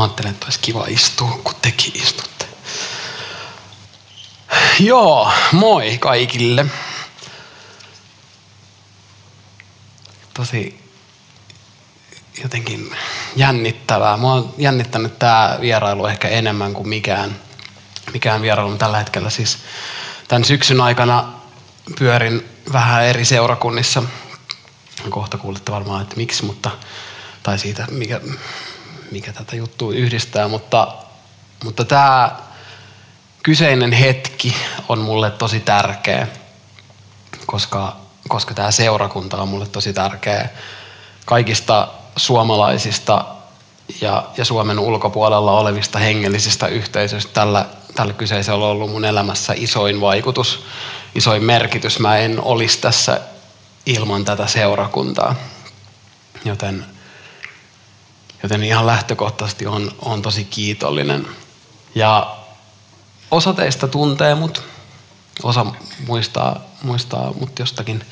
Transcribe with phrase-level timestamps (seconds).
[0.00, 2.46] Mä ajattelin, että olisi kiva istua, kun tekin istutte.
[4.78, 6.66] Joo, moi kaikille.
[10.34, 10.80] Tosi
[12.42, 12.96] jotenkin
[13.36, 14.16] jännittävää.
[14.16, 17.36] Mua on jännittänyt tämä vierailu ehkä enemmän kuin mikään,
[18.12, 19.30] mikään vierailu tällä hetkellä.
[19.30, 19.58] Siis
[20.28, 21.32] tämän syksyn aikana
[21.98, 24.02] pyörin vähän eri seurakunnissa.
[25.10, 26.70] Kohta kuulette varmaan, että miksi, mutta,
[27.42, 28.20] tai siitä, mikä,
[29.10, 30.94] mikä tätä juttua yhdistää, mutta,
[31.64, 32.36] mutta tämä
[33.42, 34.56] kyseinen hetki
[34.88, 36.28] on mulle tosi tärkeä,
[37.46, 37.96] koska,
[38.28, 40.48] koska tämä seurakunta on mulle tosi tärkeä.
[41.24, 43.24] Kaikista suomalaisista
[44.00, 50.00] ja, ja Suomen ulkopuolella olevista hengellisistä yhteisöistä tällä, tällä kyseisellä on ollut mun elämässä isoin
[50.00, 50.64] vaikutus,
[51.14, 51.98] isoin merkitys.
[51.98, 53.20] Mä en olisi tässä
[53.86, 55.34] ilman tätä seurakuntaa.
[56.44, 56.86] Joten
[58.42, 61.26] Joten ihan lähtökohtaisesti on, on tosi kiitollinen.
[61.94, 62.36] Ja
[63.30, 64.62] osa teistä tuntee mut,
[65.42, 65.66] osa
[66.06, 68.04] muistaa, muistaa mut jostakin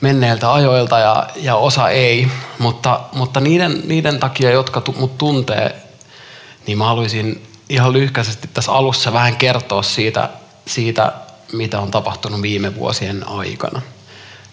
[0.00, 2.28] menneiltä ajoilta ja, ja osa ei.
[2.58, 5.82] Mutta, mutta niiden, niiden takia, jotka tu, mut tuntee,
[6.66, 10.28] niin mä haluaisin ihan lyhkäisesti tässä alussa vähän kertoa siitä,
[10.66, 11.12] siitä,
[11.52, 13.82] mitä on tapahtunut viime vuosien aikana.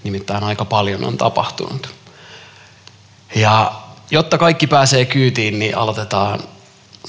[0.03, 1.89] Nimittäin aika paljon on tapahtunut.
[3.35, 3.71] Ja
[4.11, 6.39] Jotta kaikki pääsee kyytiin, niin aloitetaan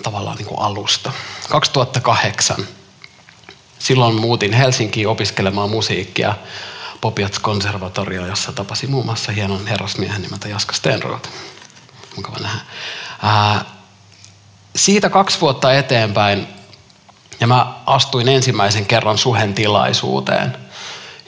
[0.03, 1.13] tavallaan niin kuin alusta.
[1.49, 2.57] 2008.
[3.79, 6.35] Silloin muutin Helsinkiin opiskelemaan musiikkia
[7.01, 11.31] Popiats konservatorio, jossa tapasin muun muassa hienon herrasmiehen nimeltä Jaska Stenroth.
[12.17, 12.61] Mukava nähdä.
[13.23, 13.65] Ää,
[14.77, 16.47] siitä kaksi vuotta eteenpäin
[17.41, 20.57] ja mä astuin ensimmäisen kerran suhen tilaisuuteen.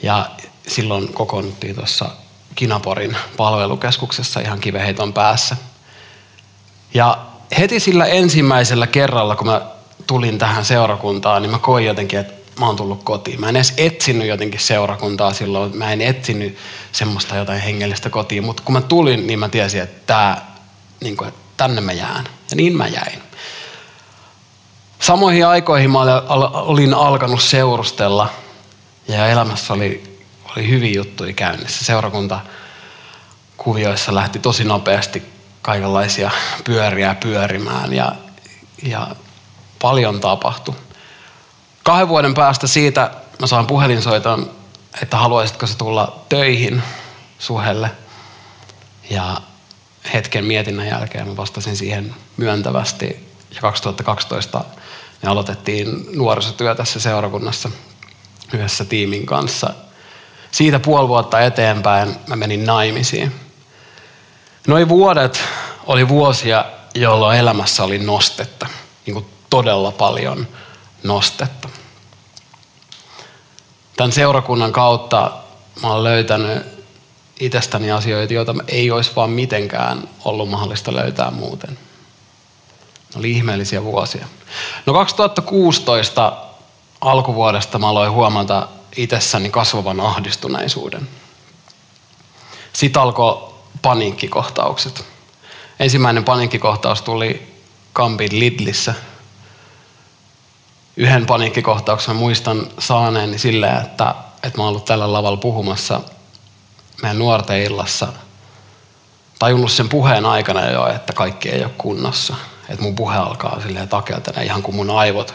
[0.03, 0.29] Ja
[0.67, 2.09] silloin kokoonnuttiin tuossa
[2.55, 5.57] Kinaporin palvelukeskuksessa ihan kiveheiton päässä.
[6.93, 7.17] Ja
[7.59, 9.61] heti sillä ensimmäisellä kerralla, kun mä
[10.07, 13.39] tulin tähän seurakuntaan, niin mä koin jotenkin, että mä oon tullut kotiin.
[13.39, 15.77] Mä en edes etsinyt jotenkin seurakuntaa silloin.
[15.77, 16.57] Mä en etsinyt
[16.91, 18.43] semmoista jotain hengellistä kotiin.
[18.43, 20.55] Mutta kun mä tulin, niin mä tiesin, että, tää,
[21.01, 22.23] niin kuin, että tänne mä jään.
[22.49, 23.23] Ja niin mä jäin.
[24.99, 25.99] Samoihin aikoihin mä
[26.53, 28.29] olin alkanut seurustella
[29.07, 30.12] ja elämässä oli
[30.57, 31.85] oli hyviä juttuja käynnissä.
[31.85, 32.39] Seurakunta
[33.57, 35.23] kuvioissa lähti tosi nopeasti
[35.61, 36.31] kaikenlaisia
[36.63, 38.15] pyöriä pyörimään ja,
[38.83, 39.07] ja
[39.81, 40.75] paljon tapahtui.
[41.83, 44.51] Kahden vuoden päästä siitä mä saan puhelinsoiton,
[45.01, 46.83] että haluaisitko se tulla töihin
[47.39, 47.91] suhelle.
[49.09, 49.41] Ja
[50.13, 53.29] hetken mietinnän jälkeen mä vastasin siihen myöntävästi.
[53.55, 54.63] Ja 2012
[55.23, 57.69] me aloitettiin nuorisotyö tässä seurakunnassa
[58.53, 59.73] yhdessä tiimin kanssa
[60.53, 63.35] siitä puoli vuotta eteenpäin mä menin naimisiin.
[64.67, 65.43] Noin vuodet
[65.85, 66.65] oli vuosia,
[66.95, 68.67] jolloin elämässä oli nostetta.
[69.05, 70.47] Niin kuin todella paljon
[71.03, 71.69] nostetta.
[73.97, 75.31] Tämän seurakunnan kautta
[75.81, 76.65] mä olen löytänyt
[77.39, 81.69] itsestäni asioita, joita ei olisi vaan mitenkään ollut mahdollista löytää muuten.
[81.69, 84.27] Ne oli ihmeellisiä vuosia.
[84.85, 86.33] No 2016
[87.01, 91.09] alkuvuodesta mä aloin huomata itsessäni kasvavan ahdistuneisuuden.
[92.73, 95.05] Sitten alkoi paniikkikohtaukset.
[95.79, 97.53] Ensimmäinen paniikkikohtaus tuli
[97.93, 98.93] Kampin Lidlissä.
[100.97, 106.01] Yhden paniikkikohtauksen muistan saaneeni silleen, että, että mä oon ollut tällä lavalla puhumassa
[107.01, 108.07] meidän nuorten illassa.
[109.39, 112.35] Tajunnut sen puheen aikana jo, että kaikki ei ole kunnossa.
[112.69, 115.33] Että mun puhe alkaa silleen takeltena ihan kuin mun aivot,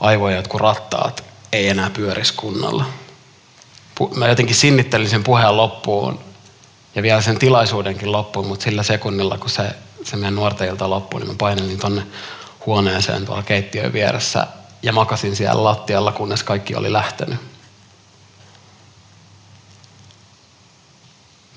[0.00, 2.84] aivoja jotkut rattaat ei enää pyörisi kunnolla.
[4.14, 6.20] Mä jotenkin sinnittelin sen puheen loppuun
[6.94, 9.70] ja vielä sen tilaisuudenkin loppuun, mutta sillä sekunnilla, kun se,
[10.04, 12.02] se meidän nuorten ilta loppui, niin mä painelin tonne
[12.66, 14.46] huoneeseen tuolla keittiön vieressä
[14.82, 17.38] ja makasin siellä lattialla, kunnes kaikki oli lähtenyt.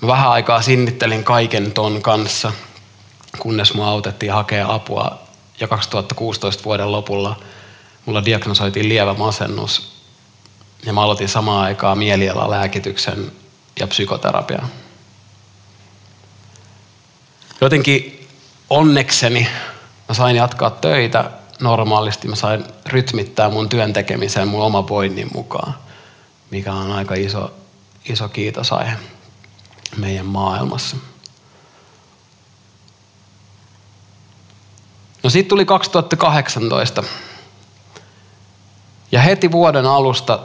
[0.00, 2.52] Mä vähän aikaa sinnittelin kaiken ton kanssa,
[3.38, 5.18] kunnes mua autettiin hakea apua.
[5.60, 7.36] Ja 2016 vuoden lopulla–
[8.06, 9.92] mulla diagnosoitiin lievä masennus
[10.86, 13.32] ja mä aloitin samaan aikaan mielialalääkityksen
[13.80, 14.68] ja psykoterapian.
[17.60, 18.28] Jotenkin
[18.70, 19.48] onnekseni
[20.08, 25.74] mä sain jatkaa töitä normaalisti, mä sain rytmittää mun työn tekemiseen mun oma voinnin mukaan,
[26.50, 27.54] mikä on aika iso,
[28.04, 28.92] iso kiitosaihe
[29.96, 30.96] meidän maailmassa.
[35.22, 37.04] No sitten tuli 2018.
[39.12, 40.38] Ja heti vuoden alusta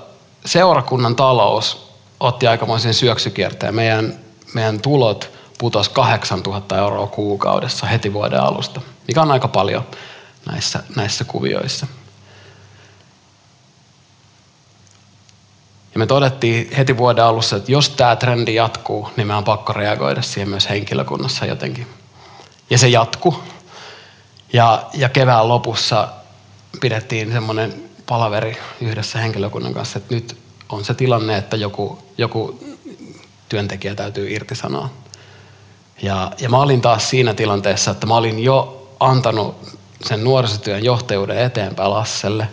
[0.46, 1.88] seurakunnan talous
[2.20, 3.76] otti aikamoisen syöksykierteen.
[3.76, 4.20] Meidän,
[4.54, 9.88] meidän tulot putosi 8000 euroa kuukaudessa heti vuoden alusta, mikä on aika paljon
[10.52, 11.88] näissä, näissä kuvioissa.
[15.94, 19.74] Ja me todettiin heti vuoden alussa, että jos tämä trendi jatkuu, niin me on pakko
[19.74, 21.88] reagoida siihen myös henkilökunnassa jotenkin.
[22.70, 23.44] Ja se jatkuu.
[24.54, 26.08] Ja, ja kevään lopussa
[26.82, 30.38] pidettiin semmoinen palaveri yhdessä henkilökunnan kanssa, että nyt
[30.70, 32.60] on se tilanne, että joku, joku
[33.50, 34.90] työntekijä täytyy irtisanoa.
[36.02, 41.38] Ja, ja mä olin taas siinä tilanteessa, että mä olin jo antanut sen nuorisotyön johtajuuden
[41.38, 42.48] eteenpäin Lasselle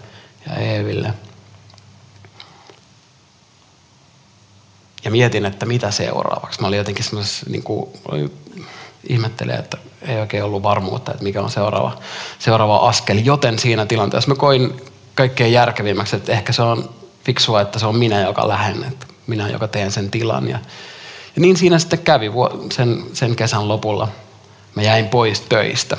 [0.47, 1.15] ja Eeville.
[5.05, 6.61] Ja mietin, että mitä seuraavaksi.
[6.61, 7.91] Mä olin jotenkin semmoisessa, niin kuin,
[9.09, 11.99] ihmettelin, että ei oikein ollut varmuutta, että mikä on seuraava,
[12.39, 13.19] seuraava askel.
[13.25, 14.81] Joten siinä tilanteessa mä koin
[15.15, 16.91] kaikkein järkevimmäksi, että ehkä se on
[17.25, 20.49] fiksua, että se on minä, joka lähden, että minä, joka teen sen tilan.
[20.49, 20.59] Ja,
[21.37, 22.31] ja niin siinä sitten kävi
[22.73, 24.09] sen, sen kesän lopulla.
[24.75, 25.97] Mä jäin pois töistä.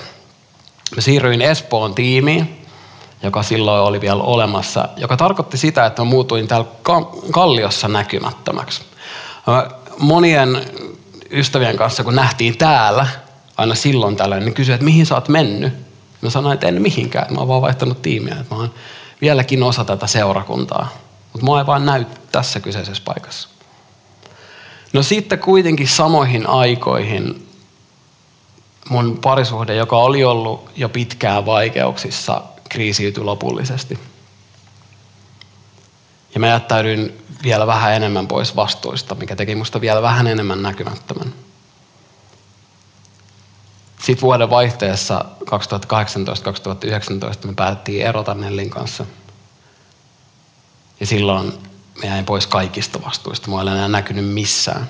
[0.95, 2.65] Mä siirryin Espoon tiimiin,
[3.23, 6.67] joka silloin oli vielä olemassa, joka tarkoitti sitä, että mä muutuin täällä
[7.31, 8.81] Kalliossa näkymättömäksi.
[10.00, 10.62] Monien
[11.31, 13.07] ystävien kanssa, kun nähtiin täällä,
[13.57, 15.73] aina silloin tällöin, niin kysyi, että mihin sä oot mennyt?
[16.21, 18.73] Mä sanoin, että en mihinkään, mä oon vaan vaihtanut tiimiä, että mä oon
[19.21, 20.89] vieläkin osa tätä seurakuntaa.
[21.33, 23.50] Mutta mua ei vaan näy tässä kyseisessä paikassa.
[24.94, 27.47] No sitten kuitenkin samoihin aikoihin
[28.89, 34.00] mun parisuhde, joka oli ollut jo pitkään vaikeuksissa, kriisiytyi lopullisesti.
[36.33, 41.33] Ja mä jättäydyin vielä vähän enemmän pois vastuista, mikä teki musta vielä vähän enemmän näkymättömän.
[44.05, 45.47] Sitten vuoden vaihteessa 2018-2019
[47.47, 49.05] me päätettiin erota Nellin kanssa.
[50.99, 51.53] Ja silloin
[52.01, 53.49] me jäin pois kaikista vastuista.
[53.49, 54.89] Mua ei enää näkynyt missään.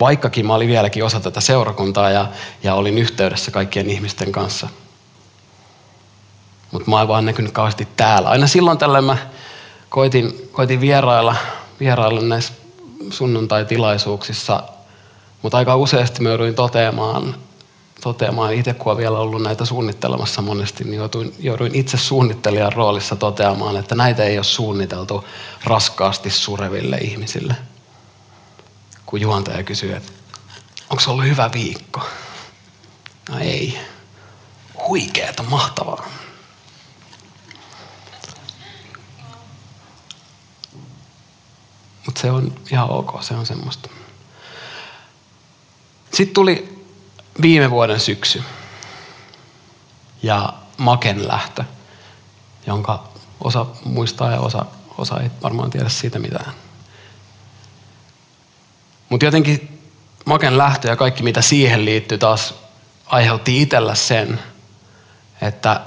[0.00, 2.28] Vaikkakin mä olin vieläkin osa tätä seurakuntaa ja,
[2.62, 4.68] ja olin yhteydessä kaikkien ihmisten kanssa.
[6.70, 8.28] Mutta mä en vaan näkynyt kauheasti täällä.
[8.28, 9.16] Aina silloin tällä mä
[9.88, 11.36] koitin, koitin vierailla,
[11.80, 12.52] vierailla näissä
[13.10, 14.62] sunnuntai-tilaisuuksissa,
[15.42, 17.34] mutta aika useasti mä jouduin toteamaan,
[18.06, 23.16] toteamaan itse, kun olen vielä ollut näitä suunnittelemassa monesti, niin jouduin, jouduin itse suunnittelijan roolissa
[23.16, 25.24] toteamaan, että näitä ei ole suunniteltu
[25.64, 27.56] raskaasti sureville ihmisille.
[29.06, 30.12] Kun juontaja kysyy, että
[30.90, 32.00] onko se ollut hyvä viikko?
[33.30, 33.78] No ei.
[34.88, 36.08] Huikeeta, mahtavaa.
[42.06, 43.90] Mutta se on ihan ok, se on semmoista.
[46.12, 46.75] Sitten tuli
[47.42, 48.42] viime vuoden syksy
[50.22, 51.64] ja Maken lähtö,
[52.66, 53.08] jonka
[53.44, 54.64] osa muistaa ja osa,
[54.98, 56.52] osa ei varmaan tiedä siitä mitään.
[59.08, 59.80] Mutta jotenkin
[60.24, 62.54] Maken lähtö ja kaikki mitä siihen liittyy taas
[63.06, 64.40] aiheutti itsellä sen,
[65.42, 65.80] että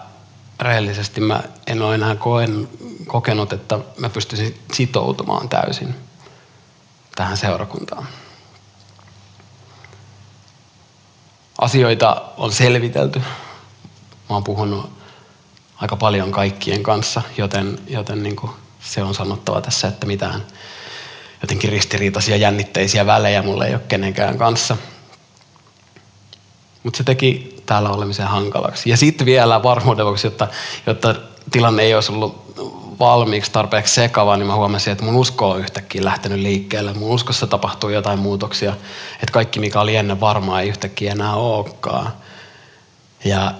[0.60, 2.70] rehellisesti mä en ole enää koen,
[3.08, 5.96] kokenut, että mä pystyisin sitoutumaan täysin
[7.15, 8.08] tähän seurakuntaan.
[11.62, 13.20] Asioita on selvitelty.
[14.30, 14.92] Mä oon puhunut
[15.75, 20.44] aika paljon kaikkien kanssa, joten, joten niin kuin se on sanottava tässä, että mitään
[21.42, 24.78] jotenkin ristiriitaisia jännitteisiä välejä mulle ei ole kenenkään kanssa.
[26.84, 28.89] Mutta se teki täällä olemisen hankalaksi.
[28.89, 30.48] Ja sitten vielä varmuuden vuoksi, jotta,
[30.86, 31.16] jotta
[31.51, 32.50] tilanne ei olisi ollut
[33.00, 36.94] valmiiksi tarpeeksi sekava, niin mä huomasin, että mun usko on yhtäkkiä lähtenyt liikkeelle.
[36.94, 38.72] Mun uskossa tapahtuu jotain muutoksia,
[39.13, 42.13] että kaikki mikä oli ennen varmaa ei yhtäkkiä enää olekaan.
[43.25, 43.53] Ja,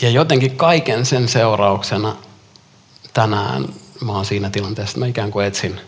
[0.00, 2.16] ja jotenkin kaiken sen seurauksena
[3.14, 3.68] tänään
[4.04, 5.80] mä oon siinä tilanteessa, että mä ikään kuin etsin,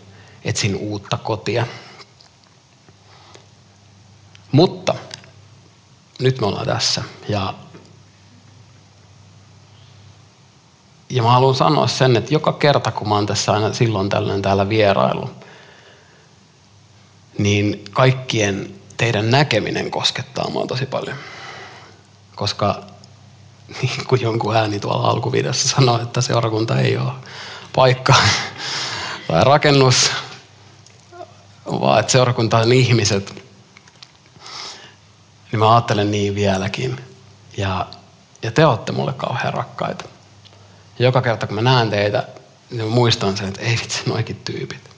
[0.45, 1.67] etsin uutta kotia.
[4.51, 4.95] Mutta
[6.19, 7.53] nyt me ollaan tässä ja
[11.09, 14.41] Ja mä haluan sanoa sen, että joka kerta kun mä oon tässä aina silloin tällöin
[14.41, 15.29] täällä vierailu,
[17.37, 21.17] niin kaikkien teidän näkeminen koskettaa mua tosi paljon.
[22.35, 22.83] Koska
[23.81, 27.11] niin kuin jonkun ääni tuolla alkuvideossa sanoi, että seurakunta ei ole
[27.75, 28.13] paikka
[29.27, 30.11] tai rakennus,
[31.65, 33.43] vaan että seurakunta on ihmiset,
[35.51, 36.99] niin mä ajattelen niin vieläkin.
[37.57, 37.85] Ja
[38.45, 40.05] ja te olette mulle kauhean rakkaita.
[40.99, 42.27] Ja joka kerta kun mä näen teitä,
[42.71, 44.89] niin muistan sen, että ei vitsi, noikin tyypit.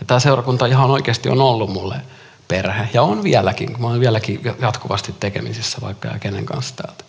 [0.00, 2.00] Ja tämä seurakunta ihan oikeasti on ollut mulle
[2.48, 2.88] perhe.
[2.92, 7.04] Ja on vieläkin, kun mä oon vieläkin jatkuvasti tekemisissä vaikka ja kenen kanssa täältä.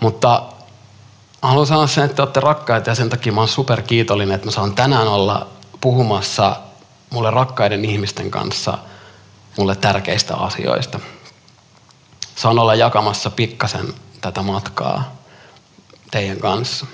[0.00, 0.42] Mutta
[1.42, 4.46] haluan sanoa sen, että te olette rakkaita ja sen takia mä oon super kiitollinen, että
[4.46, 5.46] mä saan tänään olla
[5.80, 6.56] puhumassa
[7.10, 8.78] mulle rakkaiden ihmisten kanssa
[9.58, 11.00] mulle tärkeistä asioista.
[12.36, 15.15] Saan olla jakamassa pikkasen tätä matkaa
[16.10, 16.86] teidän kanssa.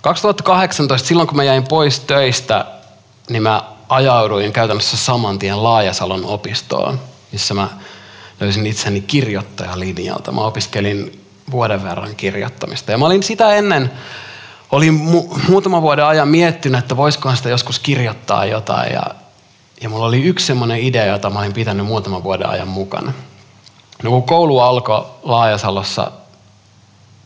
[0.00, 2.64] 2018, silloin kun mä jäin pois töistä,
[3.28, 7.00] niin mä ajauduin käytännössä saman tien Laajasalon opistoon,
[7.32, 7.68] missä mä
[8.40, 10.32] löysin itseni kirjoittajalinjalta.
[10.32, 12.92] Mä opiskelin vuoden verran kirjoittamista.
[12.92, 13.92] Ja mä olin sitä ennen,
[14.70, 18.92] olin mu- muutaman vuoden ajan miettinyt, että voisikohan sitä joskus kirjoittaa jotain.
[18.92, 19.02] Ja,
[19.80, 23.12] ja mulla oli yksi semmoinen idea, jota mä olin pitänyt muutaman vuoden ajan mukana.
[24.02, 26.10] No kun koulu alkoi Laajasalossa,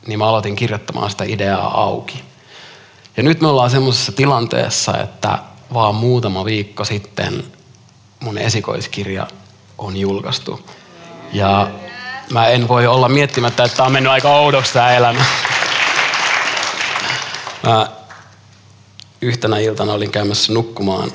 [0.06, 2.22] niin mä aloitin kirjoittamaan sitä ideaa auki.
[3.16, 5.38] Ja nyt me ollaan semmoisessa tilanteessa, että
[5.74, 7.44] vaan muutama viikko sitten
[8.20, 9.26] mun esikoiskirja
[9.78, 10.68] on julkaistu.
[11.32, 11.70] Ja
[12.30, 15.24] mä en voi olla miettimättä, että tämä on mennyt aika oudoksi tämä elämä.
[17.62, 17.86] Mä
[19.20, 21.12] yhtenä iltana olin käymässä nukkumaan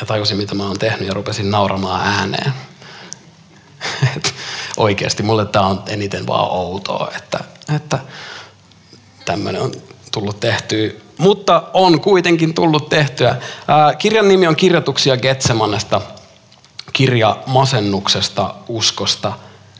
[0.00, 2.52] ja tajusin, mitä mä oon tehnyt ja rupesin nauramaan ääneen.
[4.16, 4.34] Et
[4.76, 7.44] oikeasti mulle tämä on eniten vaan outoa, että,
[7.76, 7.98] että
[9.24, 9.72] tämmöinen on
[10.12, 10.90] tullut tehtyä.
[11.18, 13.36] Mutta on kuitenkin tullut tehtyä.
[13.68, 16.00] Ää, kirjan nimi on Kirjoituksia Getsemanesta,
[16.92, 19.32] kirja masennuksesta, uskosta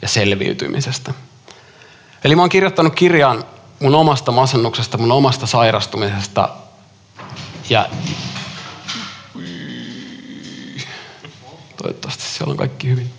[0.03, 1.15] ja selviytymisestä.
[2.25, 3.45] Eli mä oon kirjoittanut kirjan
[3.81, 6.49] mun omasta masennuksesta, mun omasta sairastumisesta
[7.71, 7.89] ja
[11.77, 13.11] toivottavasti siellä on kaikki hyvin.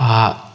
[0.00, 0.53] Ää,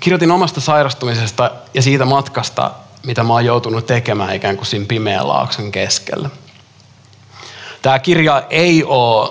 [0.00, 2.70] kirjoitin omasta sairastumisesta ja siitä matkasta,
[3.06, 6.30] mitä mä oon joutunut tekemään ikään kuin siinä pimeän laakson keskellä.
[7.82, 9.30] Tämä kirja ei ole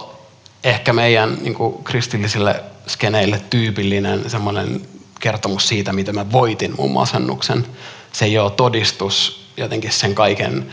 [0.63, 4.81] ehkä meidän niin kuin kristillisille skeneille tyypillinen semmoinen
[5.19, 7.65] kertomus siitä, miten mä voitin mun masennuksen.
[8.11, 10.71] Se ei ole todistus jotenkin sen kaiken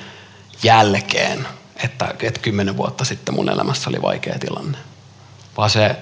[0.62, 1.48] jälkeen,
[1.84, 4.78] että, että kymmenen vuotta sitten mun elämässä oli vaikea tilanne.
[5.56, 5.96] Vaan se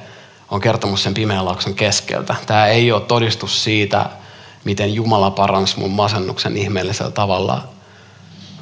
[0.54, 2.34] on kertomus sen pimeän laakson keskeltä.
[2.46, 4.11] Tämä ei ole todistus siitä,
[4.64, 7.68] miten Jumala paransi mun masennuksen ihmeellisellä tavalla,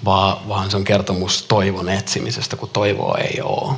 [0.05, 3.75] vaan, vaan se on kertomus toivon etsimisestä, kun toivoa ei ole.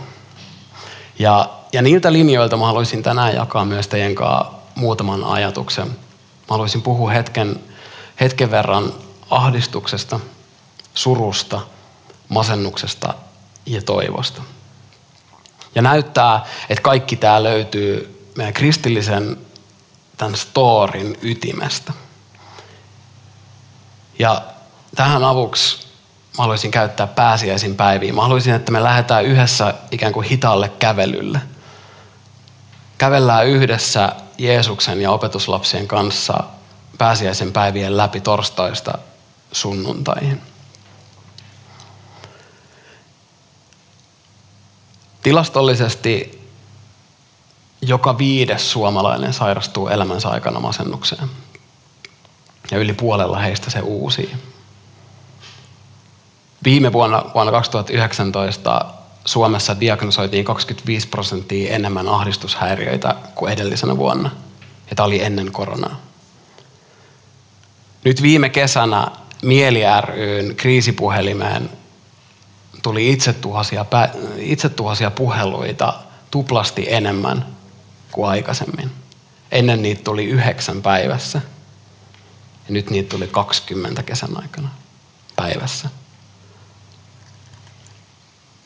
[1.19, 5.89] Ja, ja niiltä linjoilta mä haluaisin tänään jakaa myös teidän kanssa muutaman ajatuksen.
[5.89, 5.95] Mä
[6.49, 7.61] haluaisin puhua hetken,
[8.21, 8.93] hetken verran
[9.31, 10.21] ahdistuksesta,
[10.95, 11.61] surusta,
[12.29, 13.15] masennuksesta
[13.67, 14.43] ja toivosta.
[15.75, 19.37] Ja näyttää, että kaikki tämä löytyy meidän kristillisen
[20.17, 21.93] tämän storin ytimestä.
[24.19, 24.43] Ja
[24.95, 25.87] tähän avuksi
[26.39, 28.13] mä haluaisin käyttää pääsiäisin päiviä.
[28.13, 31.41] Mä haluaisin, että me lähdetään yhdessä ikään kuin hitaalle kävelylle.
[32.99, 36.45] Kävellään yhdessä Jeesuksen ja opetuslapsien kanssa
[36.99, 38.99] pääsiäisen päivien läpi torstaista
[39.53, 40.54] sunnuntaihin.
[45.25, 46.45] Tilastollisesti
[47.83, 51.29] joka viides suomalainen sairastuu elämänsä aikana masennukseen.
[52.71, 54.33] Ja yli puolella heistä se uusi.
[56.65, 58.85] Viime vuonna, vuonna 2019
[59.25, 64.31] Suomessa diagnosoitiin 25 prosenttia enemmän ahdistushäiriöitä kuin edellisenä vuonna.
[64.91, 66.01] Ja tämä oli ennen koronaa.
[68.05, 69.07] Nyt viime kesänä
[69.43, 71.71] Mieli ryn kriisipuhelimeen
[72.83, 73.85] tuli itsetuhoisia,
[74.37, 75.95] itsetuhoisia puheluita
[76.31, 77.47] tuplasti enemmän
[78.13, 78.91] kuin aikaisemmin.
[79.53, 81.41] Ennen niitä tuli yhdeksän päivässä.
[82.69, 84.69] Ja nyt niitä tuli 20 kesän aikana
[85.37, 85.89] päivässä.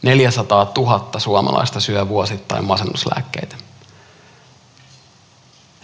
[0.02, 3.56] 400 000 suomalaista syö vuosittain masennuslääkkeitä.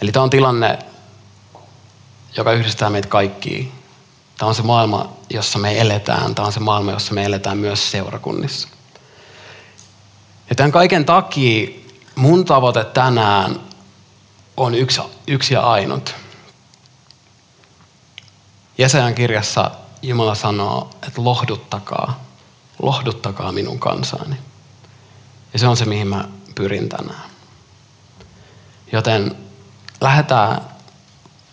[0.03, 0.79] Eli tämä on tilanne,
[2.37, 3.65] joka yhdistää meitä kaikkia.
[4.39, 6.35] Tämä on se maailma, jossa me eletään.
[6.35, 8.69] Tämä on se maailma, jossa me eletään myös seurakunnissa.
[10.51, 11.69] Ja tämän kaiken takia
[12.15, 13.61] mun tavoite tänään
[14.57, 16.15] on yksi, yksi ja ainut.
[18.79, 19.71] Jesajan kirjassa
[20.03, 22.25] Jumala sanoo, että lohduttakaa,
[22.83, 24.37] lohduttakaa minun kansaani.
[25.53, 27.31] Ja se on se, mihin mä pyrin tänään.
[28.93, 29.37] Joten
[30.01, 30.61] lähdetään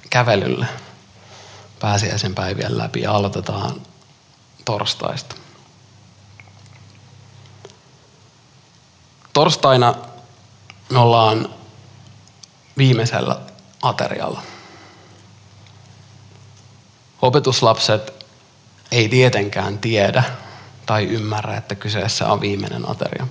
[0.09, 0.65] kävelylle
[1.81, 3.81] pääsiäisen päivien läpi ja aloitetaan
[4.65, 5.35] torstaista.
[9.33, 9.95] Torstaina
[10.89, 11.49] me ollaan
[12.77, 13.39] viimeisellä
[13.81, 14.41] aterialla.
[17.21, 18.25] Opetuslapset
[18.91, 20.23] ei tietenkään tiedä
[20.85, 23.27] tai ymmärrä, että kyseessä on viimeinen ateria.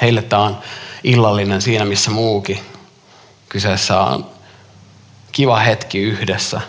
[0.00, 0.58] Heille tämä on
[1.04, 2.60] illallinen siinä, missä muukin.
[3.48, 4.30] Kyseessä on
[5.32, 6.60] kiva hetki yhdessä,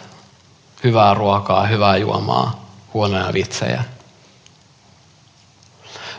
[0.83, 3.83] hyvää ruokaa, hyvää juomaa, huonoja vitsejä.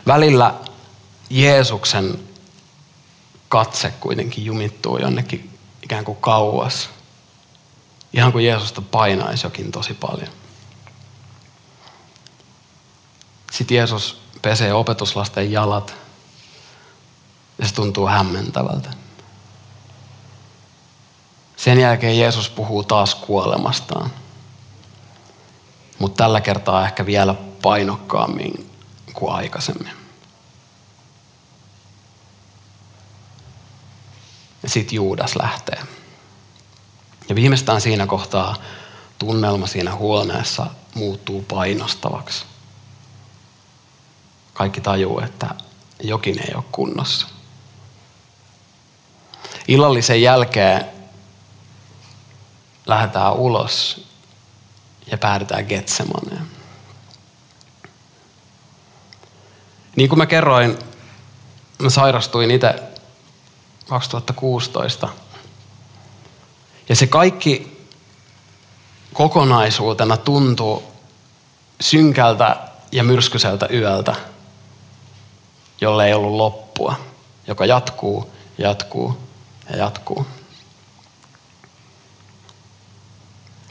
[0.07, 0.53] Välillä
[1.29, 2.19] Jeesuksen
[3.49, 6.89] katse kuitenkin jumittuu jonnekin ikään kuin kauas.
[8.13, 10.29] Ihan kuin Jeesusta painaisi jokin tosi paljon.
[13.51, 15.95] Sitten Jeesus pesee opetuslasten jalat
[17.59, 18.89] ja se tuntuu hämmentävältä.
[21.55, 24.11] Sen jälkeen Jeesus puhuu taas kuolemastaan.
[25.99, 28.71] Mutta tällä kertaa ehkä vielä painokkaammin
[29.13, 29.91] kuin aikaisemmin.
[34.63, 35.79] Ja sitten Juudas lähtee.
[37.29, 38.55] Ja viimeistään siinä kohtaa
[39.19, 42.45] tunnelma siinä huoneessa muuttuu painostavaksi.
[44.53, 45.55] Kaikki tajuu, että
[46.03, 47.27] jokin ei ole kunnossa.
[49.67, 50.85] Illallisen jälkeen
[52.85, 54.06] lähdetään ulos
[55.11, 56.47] ja päädytään Getsemaneen.
[59.95, 60.79] Niin kuin mä kerroin,
[61.79, 62.83] mä sairastuin itse
[63.89, 65.09] 2016.
[66.89, 67.77] Ja se kaikki
[69.13, 70.83] kokonaisuutena tuntuu
[71.81, 72.57] synkältä
[72.91, 74.15] ja myrskyiseltä yöltä,
[75.81, 76.95] jolle ei ollut loppua,
[77.47, 79.17] joka jatkuu, jatkuu
[79.69, 80.27] ja jatkuu.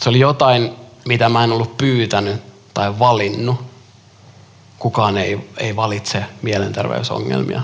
[0.00, 2.42] Se oli jotain, mitä mä en ollut pyytänyt
[2.74, 3.56] tai valinnut.
[4.78, 7.62] Kukaan ei, ei valitse mielenterveysongelmia.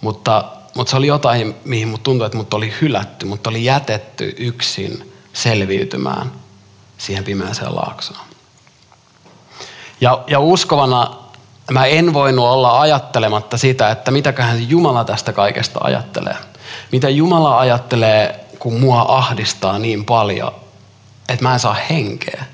[0.00, 4.34] Mutta, mutta se oli jotain, mihin mut tuntui, että mut oli hylätty, mutta oli jätetty
[4.38, 6.32] yksin selviytymään
[6.98, 8.20] siihen pimeäseen laaksoon.
[10.00, 11.16] Ja, ja uskovana
[11.70, 16.36] mä en voinut olla ajattelematta sitä, että mitäköhän Jumala tästä kaikesta ajattelee.
[16.92, 20.52] Mitä Jumala ajattelee, kun mua ahdistaa niin paljon,
[21.28, 22.44] että mä en saa henkeä.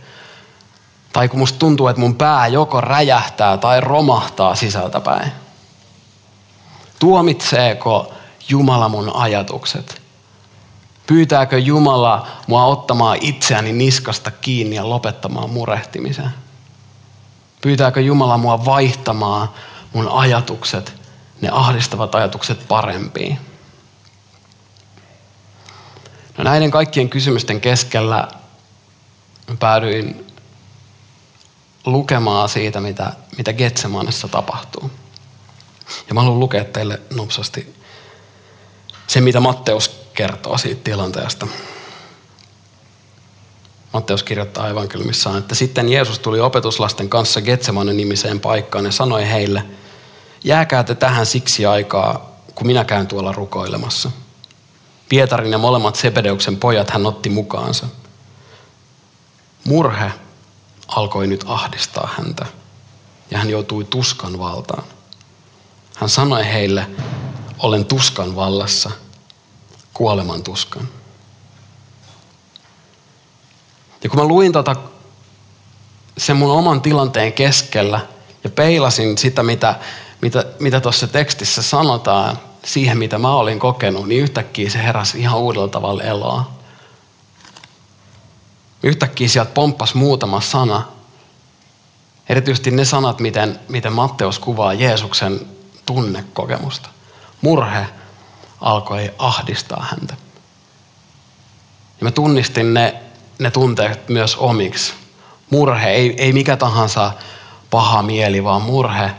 [1.13, 5.33] Tai kun musta tuntuu, että mun pää joko räjähtää tai romahtaa sisältäpäin.
[6.99, 8.13] Tuomitseeko
[8.49, 10.03] Jumala mun ajatukset?
[11.07, 16.31] Pyytääkö Jumala mua ottamaan itseäni niskasta kiinni ja lopettamaan murehtimisen?
[17.61, 19.49] Pyytääkö Jumala mua vaihtamaan
[19.93, 20.95] mun ajatukset,
[21.41, 23.39] ne ahdistavat ajatukset parempiin?
[26.39, 28.29] No näiden kaikkien kysymysten keskellä
[29.59, 30.27] päädyin
[31.87, 34.91] lukemaan siitä, mitä, mitä Getsemanessa tapahtuu.
[36.09, 37.75] Ja mä haluan lukea teille nopsasti
[39.07, 41.47] se, mitä Matteus kertoo siitä tilanteesta.
[43.93, 49.65] Matteus kirjoittaa evankeliumissaan, että sitten Jeesus tuli opetuslasten kanssa Getsemanen nimiseen paikkaan ja sanoi heille,
[50.45, 54.11] jääkää te tähän siksi aikaa, kun minä käyn tuolla rukoilemassa.
[55.09, 57.87] Pietarin ja molemmat Sebedeuksen pojat hän otti mukaansa.
[59.65, 60.13] Murhe
[60.89, 62.47] alkoi nyt ahdistaa häntä
[63.31, 64.85] ja hän joutui tuskan valtaan.
[65.97, 66.87] Hän sanoi heille,
[67.59, 68.91] olen tuskan vallassa,
[69.95, 70.89] kuoleman tuskan.
[74.05, 74.77] Ja kun mä luin tota,
[76.19, 78.01] sen mun oman tilanteen keskellä
[78.45, 79.75] ja peilasin sitä, mitä,
[80.21, 85.39] mitä, mitä tuossa tekstissä sanotaan, siihen mitä mä olin kokenut, niin yhtäkkiä se heräsi ihan
[85.39, 86.51] uudella tavalla eloa.
[88.83, 90.83] Yhtäkkiä sieltä pomppas muutama sana.
[92.29, 95.41] Erityisesti ne sanat, miten, miten Matteus kuvaa Jeesuksen
[95.87, 96.89] tunnekokemusta.
[97.41, 97.87] Murhe
[98.61, 100.15] alkoi ahdistaa häntä.
[102.01, 102.95] Ja mä tunnistin ne,
[103.39, 104.95] ne tunteet myös omiksi.
[105.51, 107.13] Murhe, ei, ei mikä tahansa
[107.71, 109.11] paha mieli, vaan murhe,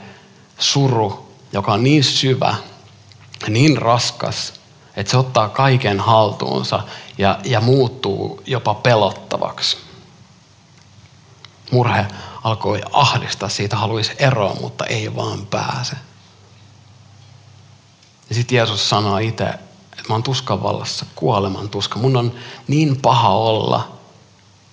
[0.57, 2.55] suru, joka on niin syvä,
[3.49, 4.53] niin raskas,
[4.95, 6.83] että se ottaa kaiken haltuunsa
[7.17, 9.77] ja, ja muuttuu jopa pelottavaksi.
[11.71, 12.05] Murhe
[12.43, 15.95] alkoi ahdistaa, siitä haluaisi eroa, mutta ei vaan pääse.
[18.29, 21.99] Ja sitten Jeesus sanoo itse, että mä oon tuskan vallassa, kuoleman tuska.
[21.99, 22.35] Mun on
[22.67, 23.97] niin paha olla,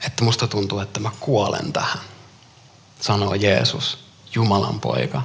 [0.06, 2.00] että musta tuntuu, että mä kuolen tähän.
[3.00, 3.98] Sanoo Jeesus,
[4.34, 5.22] Jumalan poika,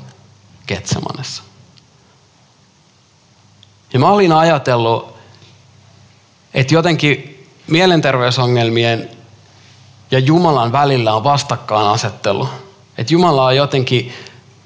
[0.67, 1.43] Getsemanessa.
[3.93, 5.17] Ja mä olin ajatellut,
[6.53, 9.09] että jotenkin mielenterveysongelmien
[10.11, 12.49] ja Jumalan välillä on vastakkainasettelu.
[12.97, 14.13] Että Jumala on jotenkin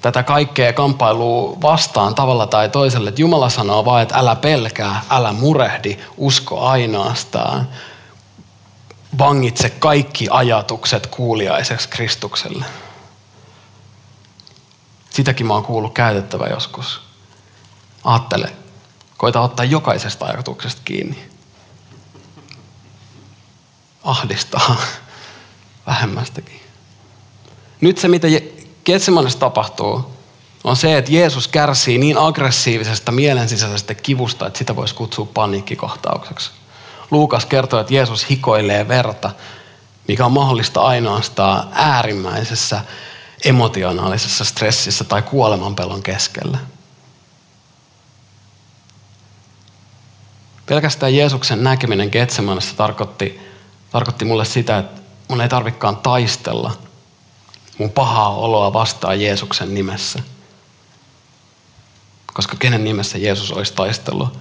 [0.00, 3.08] tätä kaikkea kamppailua vastaan tavalla tai toisella.
[3.08, 7.68] Että Jumala sanoo vaan, että älä pelkää, älä murehdi, usko ainoastaan.
[9.18, 12.64] vangitse kaikki ajatukset kuuliaiseksi Kristukselle.
[15.10, 17.00] Sitäkin mä oon kuullut käytettävä joskus.
[18.04, 18.52] Aattele,
[19.22, 21.18] koita ottaa jokaisesta ajatuksesta kiinni.
[24.04, 24.76] Ahdistaa
[25.86, 26.60] vähemmästäkin.
[27.80, 28.28] Nyt se, mitä
[28.84, 30.12] Getsemanessa tapahtuu,
[30.64, 36.50] on se, että Jeesus kärsii niin aggressiivisesta mielensisäisestä kivusta, että sitä voisi kutsua paniikkikohtaukseksi.
[37.10, 39.30] Luukas kertoo, että Jeesus hikoilee verta,
[40.08, 42.80] mikä on mahdollista ainoastaan äärimmäisessä
[43.44, 46.58] emotionaalisessa stressissä tai kuolemanpelon keskellä.
[50.72, 53.40] Pelkästään Jeesuksen näkeminen Getsemanessa tarkoitti,
[53.90, 56.72] tarkoitti mulle sitä, että mun ei tarvikaan taistella
[57.78, 60.18] mun pahaa oloa vastaan Jeesuksen nimessä.
[62.32, 64.38] Koska kenen nimessä Jeesus olisi taistellut.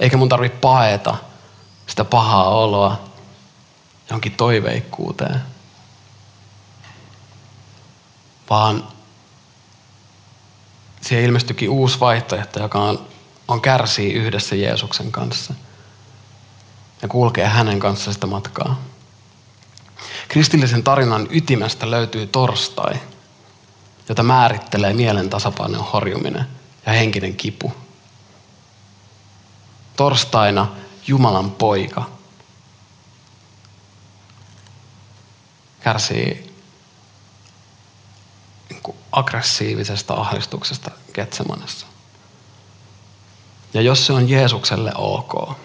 [0.00, 1.16] Eikä mun tarvitse paeta
[1.86, 3.00] sitä pahaa oloa
[4.08, 5.42] johonkin toiveikkuuteen.
[8.50, 8.88] Vaan
[11.00, 13.09] siihen ilmestyikin uusi vaihtoehto, joka on,
[13.50, 15.54] on kärsii yhdessä Jeesuksen kanssa.
[17.02, 18.80] Ja kulkee hänen kanssa sitä matkaa.
[20.28, 22.94] Kristillisen tarinan ytimestä löytyy torstai,
[24.08, 26.46] jota määrittelee mielen tasapainon horjuminen
[26.86, 27.72] ja henkinen kipu.
[29.96, 30.68] Torstaina
[31.06, 32.10] Jumalan poika
[35.80, 36.54] kärsii
[38.70, 38.82] niin
[39.12, 41.89] aggressiivisesta ahdistuksesta Getsemanessa.
[43.74, 45.56] Ja jos se on Jeesukselle ok,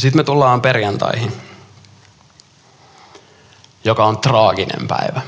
[0.00, 1.32] Sitten me tullaan perjantaihin,
[3.84, 5.20] joka on traaginen päivä.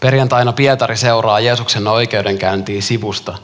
[0.00, 3.38] Perjantaina Pietari seuraa Jeesuksen oikeudenkäyntiä sivusta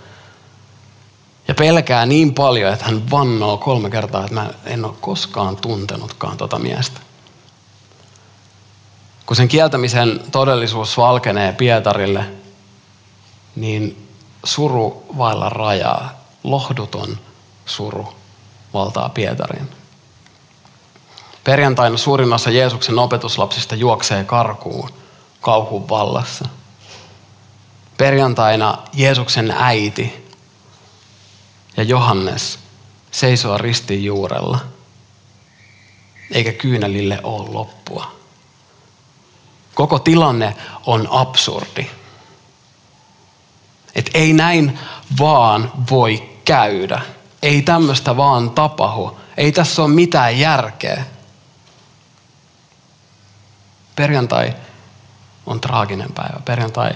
[1.48, 6.36] ja pelkää niin paljon, että hän vannoo kolme kertaa, että mä en ole koskaan tuntenutkaan
[6.36, 7.00] tota miestä.
[9.32, 12.24] Kun sen kieltämisen todellisuus valkenee Pietarille,
[13.56, 14.08] niin
[14.44, 16.12] suru vailla rajaa,
[16.44, 17.18] lohduton
[17.66, 18.14] suru
[18.74, 19.70] valtaa Pietarin.
[21.44, 24.90] Perjantaina suurin osa Jeesuksen opetuslapsista juoksee karkuun
[25.40, 26.48] kauhun vallassa.
[27.98, 30.26] Perjantaina Jeesuksen äiti
[31.76, 32.58] ja Johannes
[33.10, 34.58] seisoo ristin juurella,
[36.30, 38.21] eikä kyynelille ole loppua.
[39.74, 40.56] Koko tilanne
[40.86, 41.90] on absurdi.
[43.94, 44.78] Et ei näin
[45.18, 47.00] vaan voi käydä.
[47.42, 49.18] Ei tämmöistä vaan tapahu.
[49.36, 51.04] Ei tässä ole mitään järkeä.
[53.96, 54.54] Perjantai
[55.46, 56.40] on traaginen päivä.
[56.44, 56.90] Perjantai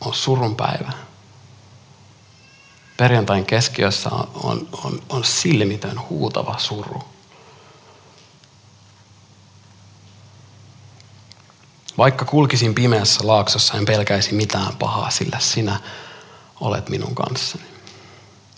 [0.00, 0.92] on surun päivä.
[2.96, 7.13] Perjantain keskiössä on, on, on, on silmitön huutava suru.
[11.98, 15.80] Vaikka kulkisin pimeässä laaksossa, en pelkäisi mitään pahaa, sillä sinä
[16.60, 17.64] olet minun kanssani.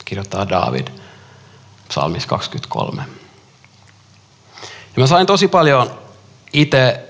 [0.04, 0.88] Kirjoittaa David
[1.88, 3.02] psalmis 23.
[4.96, 5.98] Ja mä sain tosi paljon
[6.52, 7.00] itse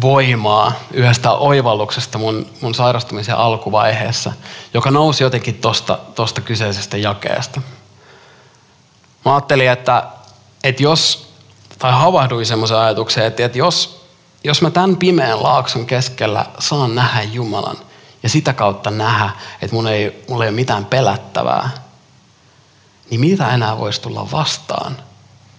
[0.00, 4.32] voimaa yhdestä oivalluksesta mun, mun sairastumisen alkuvaiheessa,
[4.74, 7.60] joka nousi jotenkin tosta, tosta kyseisestä jakeesta.
[9.24, 10.04] Mä ajattelin, että,
[10.64, 11.32] että jos,
[11.78, 13.95] tai havahduin semmoisen ajatukseen, että, että jos,
[14.46, 17.76] jos mä tämän pimeän laakson keskellä saan nähdä Jumalan
[18.22, 19.30] ja sitä kautta nähdä,
[19.62, 21.70] että mun ei, mulla ei ole mitään pelättävää,
[23.10, 24.96] niin mitä enää voisi tulla vastaan,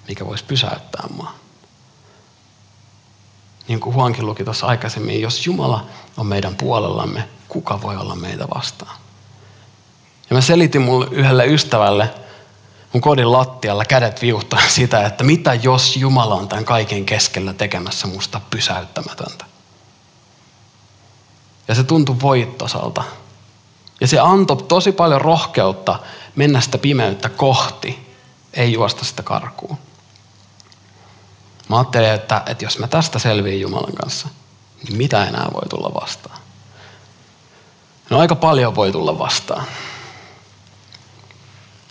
[0.08, 1.32] mikä voisi pysäyttää mua?
[3.68, 5.86] niin kuin Huankin luki tuossa aikaisemmin, jos Jumala
[6.18, 8.96] on meidän puolellamme, kuka voi olla meitä vastaan?
[10.30, 12.14] Ja mä selitin mulle yhdelle ystävälle
[12.94, 18.08] mun kodin lattialla kädet viuhtaa sitä, että mitä jos Jumala on tämän kaiken keskellä tekemässä
[18.08, 19.46] musta pysäyttämätöntä.
[21.68, 23.04] Ja se tuntui voittosalta.
[24.02, 26.00] Ja se antoi tosi paljon rohkeutta
[26.36, 28.14] mennä sitä pimeyttä kohti,
[28.54, 29.78] ei juosta sitä karkuun.
[31.70, 34.28] Mä ajattelin, että, että jos mä tästä selviin Jumalan kanssa,
[34.84, 36.40] niin mitä enää voi tulla vastaan?
[38.10, 39.66] No aika paljon voi tulla vastaan.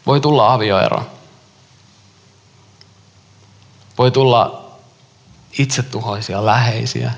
[0.07, 1.07] Voi tulla avioero.
[3.99, 4.71] Voi tulla
[5.59, 7.13] itsetuhoisia läheisiä.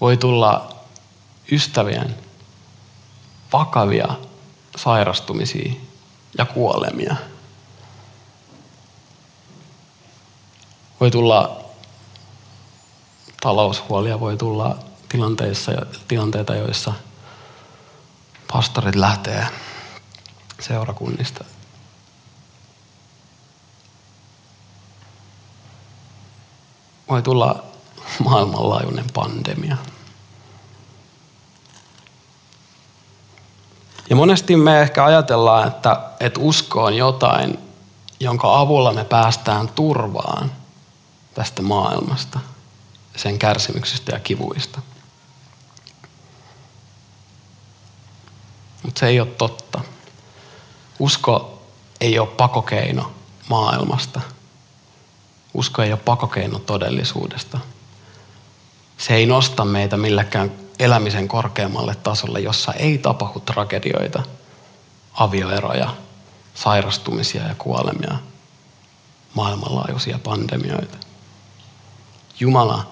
[0.00, 0.74] Voi tulla
[1.52, 2.16] ystävien
[3.52, 4.08] vakavia
[4.76, 5.72] sairastumisia
[6.38, 7.16] ja kuolemia.
[11.00, 11.60] Voi tulla
[13.40, 14.76] taloushuolia, voi tulla
[15.08, 15.72] tilanteissa,
[16.08, 16.92] tilanteita, joissa
[18.52, 19.46] pastorit lähtee
[20.60, 21.44] seurakunnista.
[27.08, 27.64] Voi tulla
[28.24, 29.76] maailmanlaajuinen pandemia.
[34.10, 37.58] Ja monesti me ehkä ajatellaan, että, että usko on jotain,
[38.20, 40.52] jonka avulla me päästään turvaan
[41.34, 42.40] tästä maailmasta,
[43.16, 44.80] sen kärsimyksistä ja kivuista.
[48.82, 49.80] Mutta se ei ole totta.
[50.98, 51.62] Usko
[52.00, 53.12] ei ole pakokeino
[53.48, 54.20] maailmasta.
[55.54, 57.58] Usko ei ole pakokeino todellisuudesta.
[58.98, 64.22] Se ei nosta meitä millekään elämisen korkeammalle tasolle, jossa ei tapahdu tragedioita,
[65.14, 65.94] avioeroja,
[66.54, 68.18] sairastumisia ja kuolemia,
[69.34, 70.96] maailmanlaajuisia pandemioita.
[72.40, 72.90] Jumala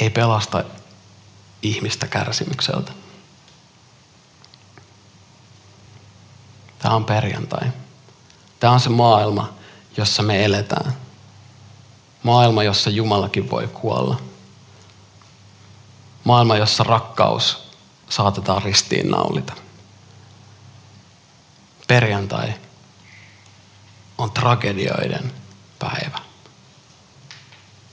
[0.00, 0.64] ei pelasta
[1.62, 2.92] ihmistä kärsimykseltä.
[6.84, 7.68] Tämä on perjantai.
[8.60, 9.52] Tämä on se maailma,
[9.96, 10.96] jossa me eletään.
[12.22, 14.20] Maailma, jossa Jumalakin voi kuolla.
[16.24, 17.68] Maailma, jossa rakkaus
[18.10, 19.52] saatetaan ristiin naulita.
[21.86, 22.54] Perjantai
[24.18, 25.32] on tragedioiden
[25.78, 26.18] päivä.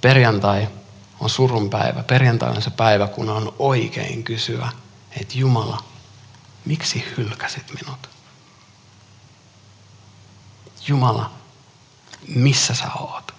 [0.01, 0.67] Perjantai
[1.19, 2.03] on surun päivä.
[2.03, 4.69] Perjantai on se päivä, kun on oikein kysyä,
[5.21, 5.83] että Jumala,
[6.65, 8.20] miksi hylkäsit minut?
[10.87, 11.31] Jumala,
[12.27, 13.33] missä sä oot?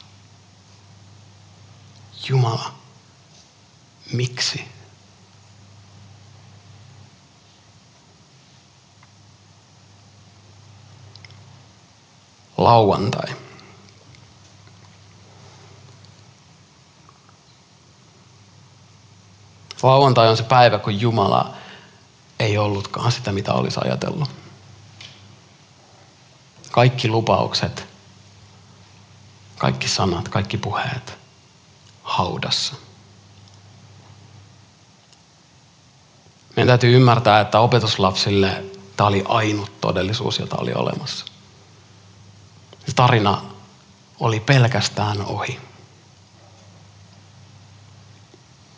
[2.29, 2.75] Jumala,
[4.13, 4.65] miksi?
[12.57, 13.37] Lauantai.
[19.83, 21.55] Lauantai on se päivä, kun Jumala
[22.39, 24.31] ei ollutkaan sitä, mitä olisi ajatellut.
[26.73, 27.87] Kaikki lupaukset,
[29.59, 31.19] kaikki sanat, kaikki puheet
[32.03, 32.75] haudassa.
[36.57, 38.65] Meidän täytyy ymmärtää, että opetuslapsille
[38.97, 41.25] tämä oli ainut todellisuus, jota oli olemassa.
[42.87, 43.43] Se tarina
[44.21, 45.61] oli pelkästään ohi.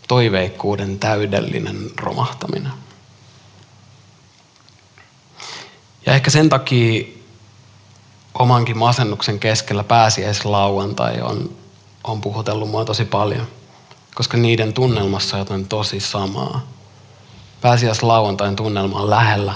[0.09, 2.73] Toiveikkuuden täydellinen romahtaminen.
[6.07, 7.14] Ja ehkä sen takia
[8.39, 11.57] omankin masennuksen keskellä pääsiäislauantai on,
[12.05, 13.47] on puhutellut mua tosi paljon,
[14.15, 16.61] koska niiden tunnelmassa on jotain tosi samaa.
[17.61, 19.55] Pääsiäislauantain tunnelma on lähellä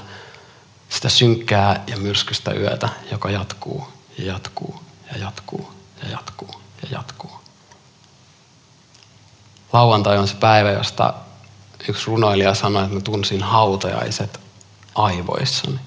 [0.88, 3.88] sitä synkkää ja myrskystä yötä, joka jatkuu
[4.18, 4.80] ja jatkuu
[5.12, 7.30] ja jatkuu ja jatkuu ja jatkuu.
[9.72, 11.14] Lauantai on se päivä, josta
[11.88, 14.40] yksi runoilija sanoi, että mä tunsin hautajaiset
[14.94, 15.78] aivoissani.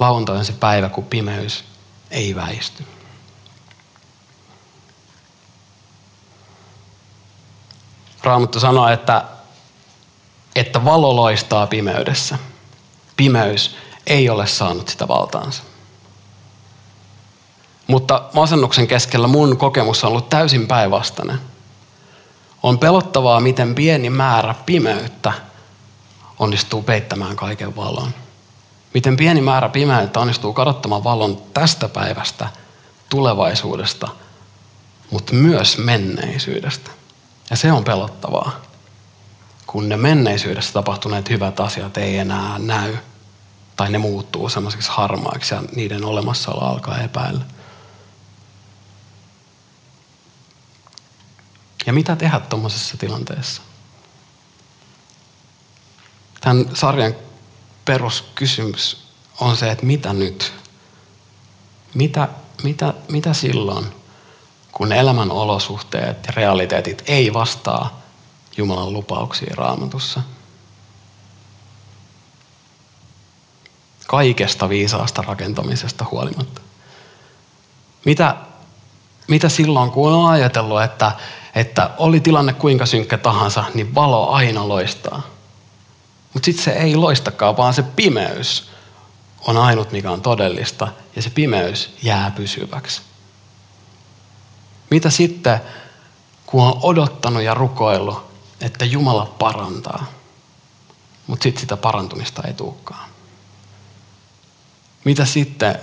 [0.00, 1.64] Lauantai on se päivä, kun pimeys
[2.10, 2.84] ei väisty.
[8.22, 9.24] Raamattu sanoo, että,
[10.56, 12.38] että valo loistaa pimeydessä.
[13.16, 15.62] Pimeys ei ole saanut sitä valtaansa.
[17.86, 21.40] Mutta masennuksen keskellä mun kokemus on ollut täysin päinvastainen.
[22.62, 25.32] On pelottavaa, miten pieni määrä pimeyttä
[26.38, 28.14] onnistuu peittämään kaiken valon.
[28.94, 32.48] Miten pieni määrä pimeyttä onnistuu kadottamaan valon tästä päivästä,
[33.08, 34.08] tulevaisuudesta,
[35.10, 36.90] mutta myös menneisyydestä.
[37.50, 38.60] Ja se on pelottavaa,
[39.66, 42.96] kun ne menneisyydessä tapahtuneet hyvät asiat ei enää näy
[43.76, 47.44] tai ne muuttuu semmoisiksi harmaiksi ja niiden olemassaolo alkaa epäillä.
[51.86, 53.62] Ja mitä tehdä tuommoisessa tilanteessa?
[56.40, 57.14] Tämän sarjan
[57.90, 58.96] peruskysymys
[59.40, 60.52] on se, että mitä nyt?
[61.94, 62.28] Mitä,
[62.62, 63.86] mitä, mitä silloin,
[64.72, 68.00] kun elämän olosuhteet ja realiteetit ei vastaa
[68.56, 70.22] Jumalan lupauksia raamatussa?
[74.06, 76.60] Kaikesta viisaasta rakentamisesta huolimatta.
[78.04, 78.36] Mitä,
[79.28, 81.12] mitä silloin, kun on ajatellut, että,
[81.54, 85.22] että oli tilanne kuinka synkkä tahansa, niin valo aina loistaa–
[86.34, 88.70] mutta sitten se ei loistakaan, vaan se pimeys
[89.40, 93.02] on ainut, mikä on todellista, ja se pimeys jää pysyväksi.
[94.90, 95.60] Mitä sitten,
[96.46, 100.06] kun on odottanut ja rukoillut, että Jumala parantaa,
[101.26, 103.10] mutta sitten sitä parantumista ei tulekaan?
[105.04, 105.78] Mitä sitten,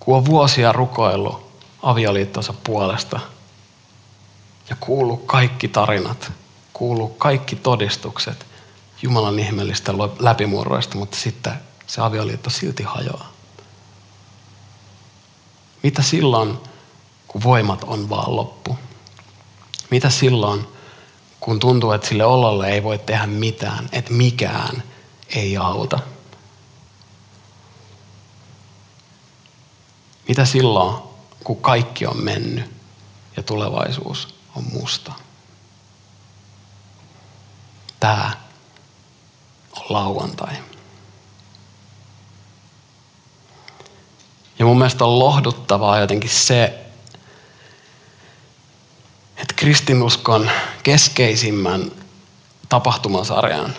[0.00, 1.50] kun on vuosia rukoillut
[1.82, 3.20] avioliittonsa puolesta
[4.70, 6.32] ja kuuluu kaikki tarinat,
[6.72, 8.46] kuuluu kaikki todistukset,
[9.02, 11.52] Jumalan ihmeellistä läpimurroista, mutta sitten
[11.86, 13.32] se avioliitto silti hajoaa.
[15.82, 16.58] Mitä silloin,
[17.28, 18.78] kun voimat on vaan loppu?
[19.90, 20.66] Mitä silloin,
[21.40, 24.82] kun tuntuu, että sille ololle ei voi tehdä mitään, että mikään
[25.28, 25.98] ei auta?
[30.28, 31.02] Mitä silloin,
[31.44, 32.70] kun kaikki on mennyt
[33.36, 35.12] ja tulevaisuus on musta?
[38.00, 38.49] Tämä
[39.90, 40.54] lauantai.
[44.58, 46.84] Ja mun mielestä on lohduttavaa jotenkin se,
[49.36, 50.50] että kristinuskon
[50.82, 51.92] keskeisimmän
[52.68, 53.76] tapahtumasarjan,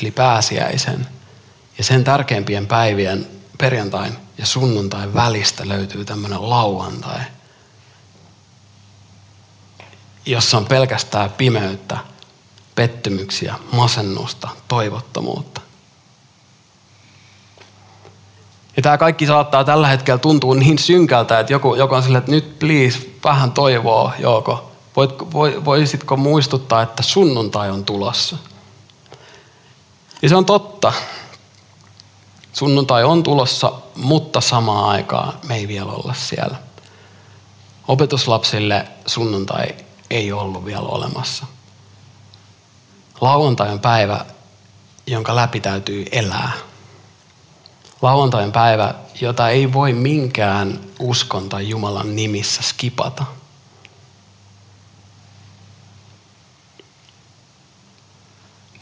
[0.00, 1.08] eli pääsiäisen,
[1.78, 7.20] ja sen tärkeimpien päivien perjantain ja sunnuntain välistä löytyy tämmöinen lauantai,
[10.26, 11.98] jossa on pelkästään pimeyttä,
[12.76, 15.60] pettymyksiä, masennusta, toivottomuutta.
[18.76, 22.30] Ja tämä kaikki saattaa tällä hetkellä tuntua niin synkältä, että joku, joku on silleen, että
[22.30, 24.72] nyt please, vähän toivoa, Jouko.
[24.96, 25.14] Voit,
[25.64, 28.36] voisitko muistuttaa, että sunnuntai on tulossa?
[30.22, 30.92] Ja se on totta.
[32.52, 36.56] Sunnuntai on tulossa, mutta samaan aikaan me ei vielä olla siellä.
[37.88, 39.66] Opetuslapsille sunnuntai
[40.10, 41.46] ei ollut vielä olemassa.
[43.20, 44.24] Lauantai päivä,
[45.06, 46.52] jonka läpi täytyy elää.
[48.02, 53.24] Lauantai päivä, jota ei voi minkään uskon tai Jumalan nimissä skipata.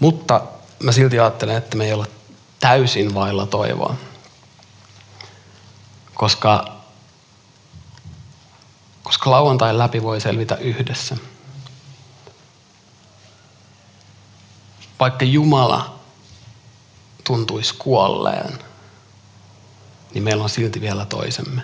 [0.01, 0.41] Mutta
[0.83, 2.07] mä silti ajattelen, että me ei olla
[2.61, 3.95] täysin vailla toivoa.
[6.15, 6.65] Koska,
[9.03, 11.17] koska lauantain läpi voi selvitä yhdessä.
[15.01, 15.99] Vaikka Jumala
[17.25, 18.59] tuntuisi kuolleen,
[20.15, 21.63] niin meillä on silti vielä toisemme.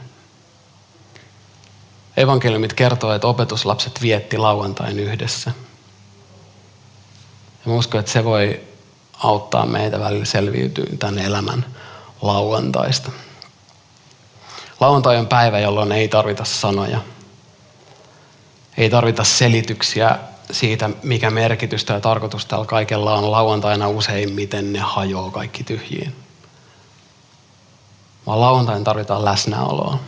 [2.17, 5.53] Evankeliumit kertoo, että opetuslapset vietti lauantain yhdessä.
[7.67, 8.61] Ja uskon, että se voi
[9.19, 11.67] auttaa meitä välillä selviytyä tämän elämän
[12.23, 13.11] lauantaista.
[14.81, 17.01] Lauantai on päivä, jolloin ei tarvita sanoja.
[18.77, 20.19] Ei tarvita selityksiä
[20.53, 23.31] siitä, mikä merkitystä ja tarkoitus tällä kaikella on.
[23.31, 26.17] Lauantaina useimmiten ne hajoaa kaikki tyhjiin.
[28.27, 29.99] Vaan lauantain tarvitaan läsnäoloa.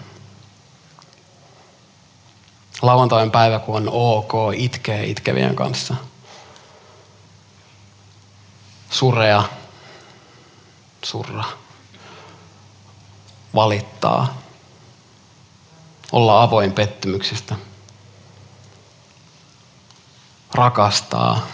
[2.82, 5.94] Lauantai on päivä, kun on ok itkee itkevien kanssa–
[8.92, 9.42] surea,
[11.04, 11.44] surra,
[13.54, 14.38] valittaa,
[16.12, 17.56] olla avoin pettymyksistä,
[20.54, 21.46] rakastaa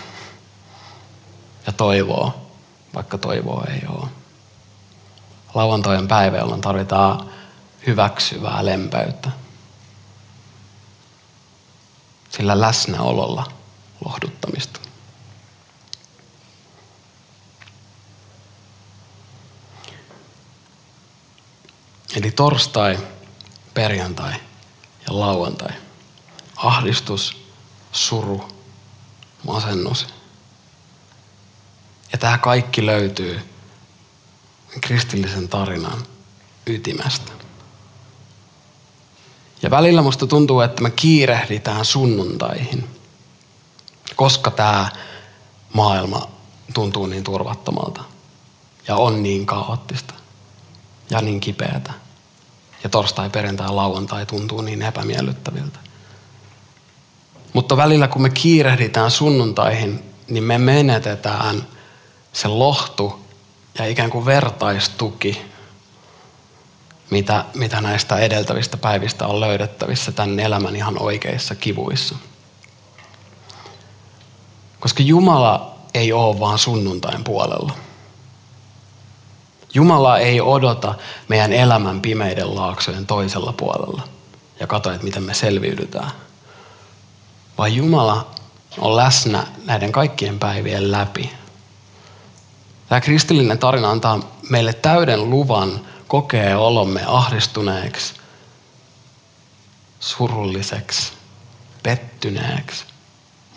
[1.67, 2.51] ja toivoo,
[2.95, 4.09] vaikka toivoa ei ole.
[5.55, 7.31] Lauantojen päivä, jolloin tarvitaan
[7.87, 9.31] hyväksyvää lempeyttä.
[12.31, 13.47] Sillä läsnäololla
[14.05, 14.81] lohduttamista.
[22.17, 22.99] Eli torstai,
[23.75, 24.33] perjantai
[25.07, 25.73] ja lauantai.
[26.57, 27.47] Ahdistus,
[27.93, 28.58] suru,
[29.49, 30.07] masennus.
[32.13, 33.41] Ja tämä kaikki löytyy
[34.81, 36.03] kristillisen tarinan
[36.67, 37.33] ytimestä.
[39.63, 42.89] Ja välillä musta tuntuu, että me kiirehditään sunnuntaihin,
[44.17, 44.89] koska tämä
[45.75, 46.29] maailma
[46.75, 48.05] tuntuu niin turvattomalta
[48.89, 50.15] ja on niin kaoottista
[51.11, 51.93] ja niin kipeätä.
[52.83, 55.79] Ja torstai, perjantai, lauantai tuntuu niin epämiellyttäviltä.
[57.59, 61.67] Mutta välillä kun me kiirehditään sunnuntaihin, niin me menetetään
[62.33, 63.21] se lohtu
[63.79, 65.43] ja ikään kuin vertaistuki,
[67.11, 72.15] mitä, mitä näistä edeltävistä päivistä on löydettävissä tämän elämän ihan oikeissa kivuissa.
[74.81, 77.73] Koska Jumala ei ole vaan sunnuntain puolella.
[79.75, 80.95] Jumala ei odota
[81.29, 84.03] meidän elämän pimeiden laaksojen toisella puolella
[84.61, 86.11] ja katso, että miten me selviydytään.
[87.59, 88.31] Vaan Jumala
[88.79, 91.33] on läsnä näiden kaikkien päivien läpi.
[92.89, 98.15] Tämä kristillinen tarina antaa meille täyden luvan kokea olomme ahdistuneeksi,
[100.01, 101.13] surulliseksi,
[101.83, 102.85] pettyneeksi,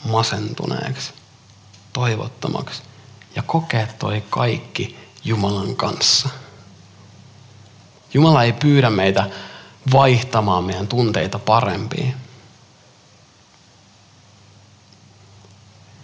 [0.04, 1.14] masentuneeksi,
[1.94, 2.82] toivottomaksi
[3.36, 6.30] ja kokea toi kaikki Jumalan kanssa.
[8.14, 9.30] Jumala ei pyydä meitä
[9.92, 12.21] vaihtamaan meidän tunteita parempiin.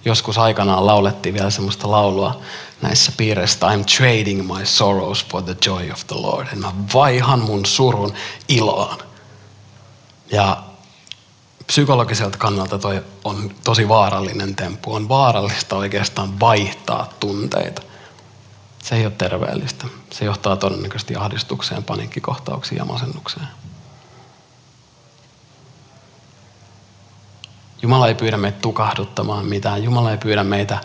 [0.08, 2.42] Joskus aikanaan laulettiin vielä semmoista laulua
[2.82, 6.48] näissä piireissä, I'm trading my sorrows for the joy of the Lord.
[6.54, 8.14] En mä vaihan mun surun
[8.48, 8.98] iloon.
[10.32, 10.64] Ja
[11.68, 14.94] psykologiselta kannalta toi on tosi vaarallinen temppu.
[14.94, 17.82] On vaarallista oikeastaan vaihtaa tunteita.
[18.84, 19.86] Se ei ole terveellistä.
[20.10, 23.48] Se johtaa todennäköisesti ahdistukseen, paniikkikohtauksiin ja masennukseen.
[27.82, 29.84] Jumala ei pyydä meitä tukahduttamaan mitään.
[29.84, 30.82] Jumala ei pyydä meitä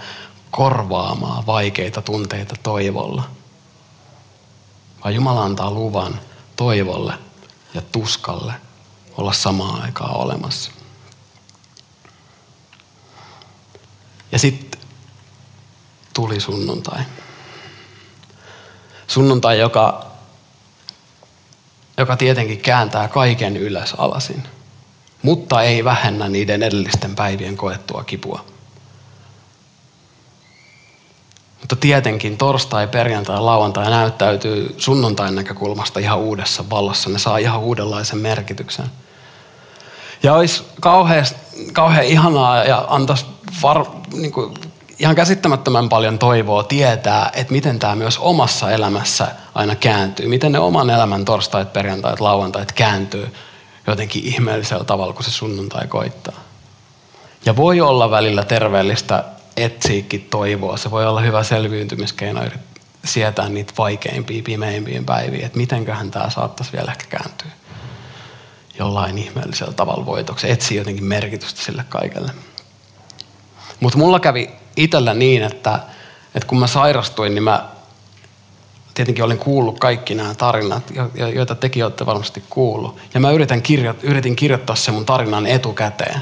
[0.51, 3.23] korvaamaan vaikeita tunteita toivolla.
[5.05, 6.21] Vaan Jumala antaa luvan
[6.57, 7.15] toivolle
[7.75, 8.55] ja tuskalle
[9.17, 10.71] olla samaan aikaan olemassa.
[14.33, 14.81] Ja sitten
[16.15, 17.03] tuli sunnuntai.
[19.07, 20.07] Sunnuntai, joka,
[21.99, 24.43] joka tietenkin kääntää kaiken ylös alasin,
[25.23, 28.45] mutta ei vähennä niiden edellisten päivien koettua kipua.
[31.61, 37.11] Mutta tietenkin torstai, perjantai ja lauantai näyttäytyy sunnuntain näkökulmasta ihan uudessa vallassa.
[37.11, 38.87] Ne saa ihan uudenlaisen merkityksen.
[40.23, 41.27] Ja olisi kauhean,
[41.73, 43.27] kauhean ihanaa ja antaisi
[43.63, 44.55] var, niin kuin,
[44.99, 50.29] ihan käsittämättömän paljon toivoa tietää, että miten tämä myös omassa elämässä aina kääntyy.
[50.29, 53.35] Miten ne oman elämän torstait, perjantait, lauantait kääntyy
[53.87, 56.41] jotenkin ihmeellisellä tavalla, kun se sunnuntai koittaa.
[57.47, 59.25] Ja voi olla välillä terveellistä
[59.57, 60.77] etsiikin toivoa.
[60.77, 62.41] Se voi olla hyvä selviytymiskeino
[63.05, 67.51] sietää niitä vaikeimpia, pimeimpiä päiviä, että mitenköhän tämä saattaisi vielä ehkä kääntyä
[68.79, 70.51] jollain ihmeellisellä tavalla voitoksi.
[70.51, 72.33] Etsii jotenkin merkitystä sille kaikelle.
[73.81, 75.79] Mutta mulla kävi itsellä niin, että,
[76.35, 77.69] että kun mä sairastuin, niin mä
[78.95, 80.83] tietenkin olin kuullut kaikki nämä tarinat,
[81.35, 82.99] joita tekin olette varmasti kuullut.
[83.15, 86.21] Ja mä yritän kirjo- yritin kirjoittaa sen mun tarinan etukäteen.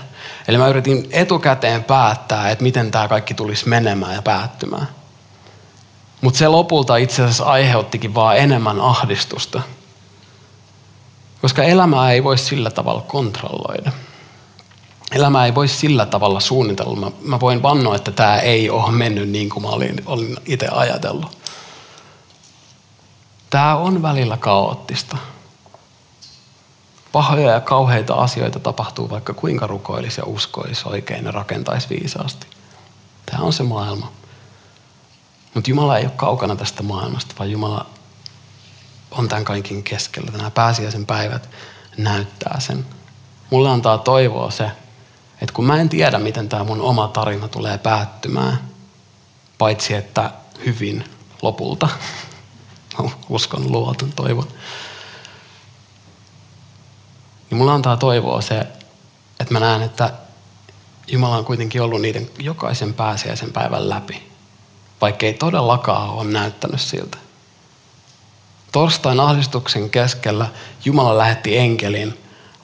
[0.49, 4.89] Eli mä yritin etukäteen päättää, että miten tämä kaikki tulisi menemään ja päättymään.
[6.21, 9.62] Mutta se lopulta itse asiassa aiheuttikin vaan enemmän ahdistusta.
[11.43, 13.93] Koska elämää ei voi sillä tavalla kontrolloida.
[15.12, 16.97] Elämää ei voi sillä tavalla suunnitella.
[16.97, 20.68] Mä, mä voin vannoa, että tämä ei ole mennyt niin kuin mä olin, olin itse
[20.68, 21.39] ajatellut.
[23.51, 25.17] Tämä on välillä kaoottista.
[27.13, 32.47] Pahoja ja kauheita asioita tapahtuu, vaikka kuinka rukoilisi ja uskoisi oikein ja rakentaisi viisaasti.
[33.27, 34.13] Tämä on se maailma.
[35.55, 37.87] Mutta Jumala ei ole kaukana tästä maailmasta, vaan Jumala
[39.11, 40.31] on tämän kaikin keskellä.
[40.33, 41.49] Nämä pääsiäisen päivät
[41.97, 42.87] näyttää sen.
[43.51, 44.71] Mulle antaa toivoa se,
[45.41, 48.59] että kun mä en tiedä, miten tämä mun oma tarina tulee päättymään,
[49.59, 50.31] paitsi että
[50.67, 51.05] hyvin
[51.43, 51.89] lopulta,
[53.28, 54.49] uskon, luotan, toivon,
[57.51, 58.61] niin mulla antaa toivoa se,
[59.41, 60.12] että mä näen, että
[61.07, 64.30] Jumala on kuitenkin ollut niiden jokaisen pääsiäisen päivän läpi,
[65.01, 67.18] vaikka ei todellakaan ole näyttänyt siltä.
[68.72, 70.47] Torstain ahdistuksen keskellä
[70.84, 72.18] Jumala lähetti enkelin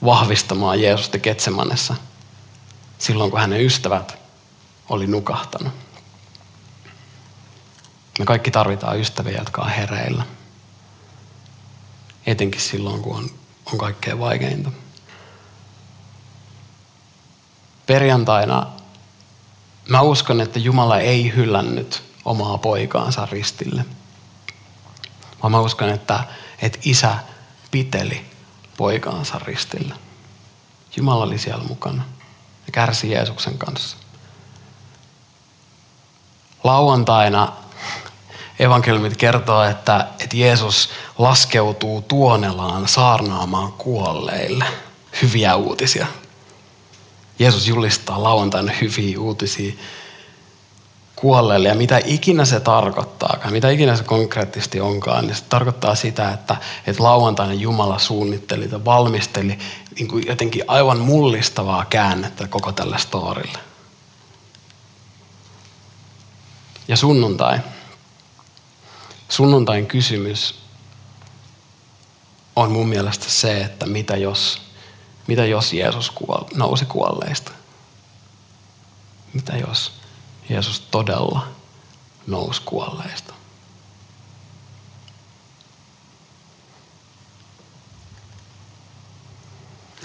[0.05, 1.95] vahvistamaan Jeesusta Ketsemannessa
[2.97, 4.17] silloin, kun hänen ystävät
[4.89, 5.73] oli nukahtanut.
[8.19, 10.23] Me kaikki tarvitaan ystäviä, jotka on hereillä.
[12.25, 13.29] Etenkin silloin, kun on,
[13.65, 14.71] on kaikkein vaikeinta.
[17.85, 18.67] Perjantaina
[19.89, 23.85] mä uskon, että Jumala ei hyllännyt omaa poikaansa ristille–
[25.41, 26.23] vaan mä uskon, että,
[26.61, 27.17] että isä
[27.71, 28.25] piteli
[28.77, 29.95] poikaansa ristillä.
[30.95, 32.03] Jumala oli siellä mukana
[32.65, 33.97] ja kärsi Jeesuksen kanssa.
[36.63, 37.53] Lauantaina
[38.59, 44.65] evankeliumit kertoo, että, että Jeesus laskeutuu tuonelaan saarnaamaan kuolleille
[45.21, 46.07] hyviä uutisia.
[47.39, 49.73] Jeesus julistaa lauantaina hyviä uutisia
[51.15, 56.31] kuolleelle ja mitä ikinä se tarkoittaa, mitä ikinä se konkreettisesti onkaan, niin se tarkoittaa sitä,
[56.31, 56.55] että,
[56.87, 59.59] että lauantaina Jumala suunnitteli ja valmisteli
[59.95, 63.59] niin kuin jotenkin aivan mullistavaa käännettä koko tälle storille.
[66.87, 67.59] Ja sunnuntai.
[69.29, 70.55] Sunnuntain kysymys
[72.55, 74.61] on mun mielestä se, että mitä jos,
[75.27, 77.51] mitä jos Jeesus kuol, nousi kuolleista?
[79.33, 79.91] Mitä jos?
[80.49, 81.47] Jeesus todella
[82.27, 83.33] nousi kuolleista.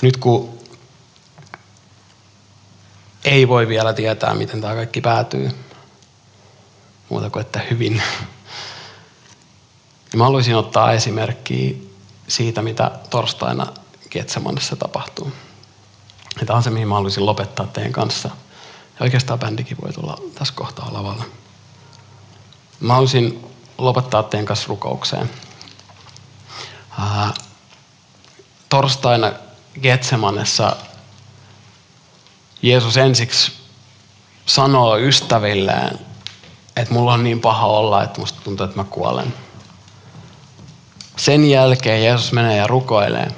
[0.03, 0.59] Nyt kun
[3.25, 5.51] ei voi vielä tietää, miten tämä kaikki päätyy,
[7.09, 8.03] muuta kuin että hyvin,
[10.13, 11.75] niin mä haluaisin ottaa esimerkkiä
[12.29, 13.67] siitä, mitä torstaina
[14.11, 15.33] Getsemanissa tapahtuu.
[16.41, 18.29] Ja tämä on se, mihin mä haluaisin lopettaa teidän kanssa
[18.99, 21.25] Ja oikeastaan bändikin voi tulla tässä kohtaa lavalla.
[22.81, 23.45] Mä haluaisin
[23.79, 25.31] lopettaa teidän kanssa rukoukseen.
[26.99, 27.35] Ää,
[28.69, 29.33] torstaina
[29.83, 30.77] Getsemanessa
[32.63, 33.53] Jeesus ensiksi
[34.47, 35.99] sanoo ystävilleen,
[36.77, 39.35] että mulla on niin paha olla, että musta tuntuu, että mä kuolen.
[41.23, 43.29] Sen jälkeen Jeesus menee ja rukoilee.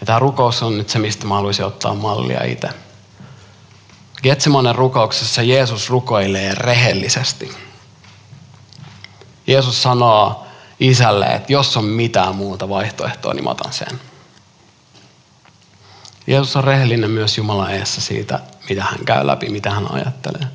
[0.00, 2.68] Ja tämä rukous on nyt se, mistä mä haluaisin ottaa mallia itse.
[4.22, 7.56] Getsemanen rukouksessa Jeesus rukoilee rehellisesti.
[9.46, 10.46] Jeesus sanoo
[10.80, 14.00] isälle, että jos on mitään muuta vaihtoehtoa, niin mä otan sen.
[16.26, 20.48] Jeesus on rehellinen myös Jumalan eessä siitä, mitä hän käy läpi, mitä hän ajattelee.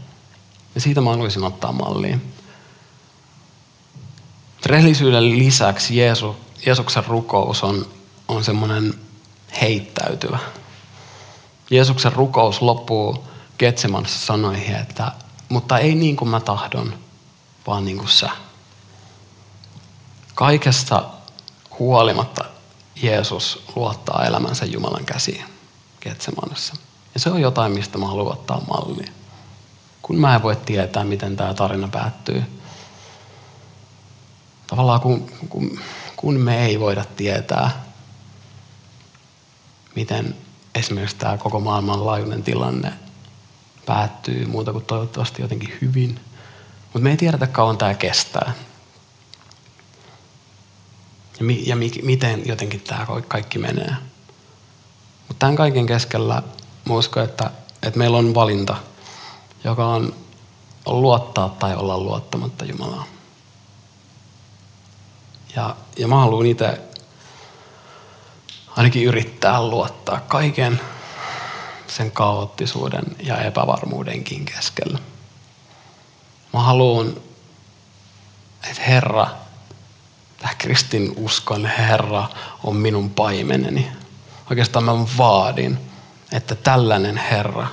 [0.75, 2.34] Ja siitä mä haluaisin ottaa malliin.
[4.65, 6.35] Rehellisyyden lisäksi Jeesu,
[6.65, 7.85] Jeesuksen rukous on,
[8.27, 8.93] on semmoinen
[9.61, 10.39] heittäytyvä.
[11.69, 13.23] Jeesuksen rukous loppuu
[13.59, 15.11] Getsemanissa sanoihin, että
[15.49, 16.93] mutta ei niin kuin mä tahdon,
[17.67, 18.29] vaan niin kuin sä.
[20.35, 21.03] Kaikesta
[21.79, 22.45] huolimatta
[22.95, 25.45] Jeesus luottaa elämänsä Jumalan käsiin
[26.01, 26.73] Getsemanissa.
[27.13, 29.11] Ja se on jotain, mistä mä haluan ottaa mallia.
[30.01, 32.43] Kun mä en voi tietää, miten tämä tarina päättyy.
[34.75, 35.79] Tavallaan kun, kun,
[36.15, 37.85] kun me ei voida tietää,
[39.95, 40.35] miten
[40.75, 42.93] esimerkiksi tämä koko maailmanlaajuinen tilanne
[43.85, 46.19] päättyy muuta kuin toivottavasti jotenkin hyvin.
[46.83, 48.51] Mutta me ei tiedetä kauan tämä kestää.
[51.39, 53.95] Ja, mi, ja mi, miten jotenkin tämä kaikki menee.
[55.27, 56.43] Mutta tämän kaiken keskellä
[56.85, 57.51] mä uskon, että,
[57.83, 58.75] että meillä on valinta,
[59.63, 60.13] joka on,
[60.85, 63.14] luottaa tai olla luottamatta Jumalaa.
[65.55, 66.81] Ja, ja mä haluan itse
[68.75, 70.81] ainakin yrittää luottaa kaiken
[71.87, 74.99] sen kaoottisuuden ja epävarmuudenkin keskellä.
[76.53, 77.07] Mä haluan,
[78.69, 79.27] että Herra,
[80.37, 82.29] tämä kristin uskon Herra
[82.63, 83.91] on minun paimeneni.
[84.49, 85.79] Oikeastaan mä vaadin,
[86.31, 87.67] että tällainen Herra,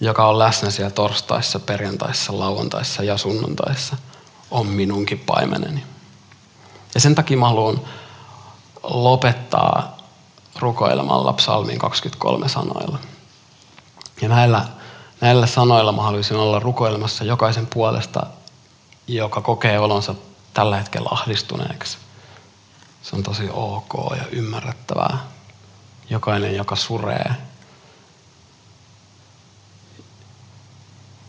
[0.00, 3.96] joka on läsnä siellä torstaissa, perjantaissa, lauantaissa ja sunnuntaissa,
[4.54, 5.84] on minunkin paimeneni.
[6.94, 7.80] Ja sen takia mä haluan
[8.82, 9.96] lopettaa
[10.58, 12.98] rukoilemalla psalmiin 23 sanoilla.
[14.22, 14.64] Ja näillä,
[15.20, 18.26] näillä sanoilla mä haluaisin olla rukoilemassa jokaisen puolesta,
[19.06, 20.14] joka kokee olonsa
[20.54, 21.98] tällä hetkellä ahdistuneeksi.
[23.02, 25.18] Se on tosi ok ja ymmärrettävää.
[26.10, 27.34] Jokainen, joka suree.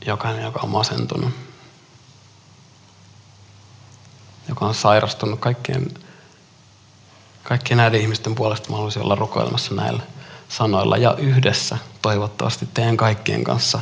[0.05, 1.33] Jokainen, joka on masentunut.
[4.65, 5.91] Joka on sairastunut kaikkien
[7.43, 10.03] kaikkien näiden ihmisten puolesta mä haluaisin olla rukoilemassa näillä
[10.49, 13.79] sanoilla ja yhdessä toivottavasti teidän kaikkien kanssa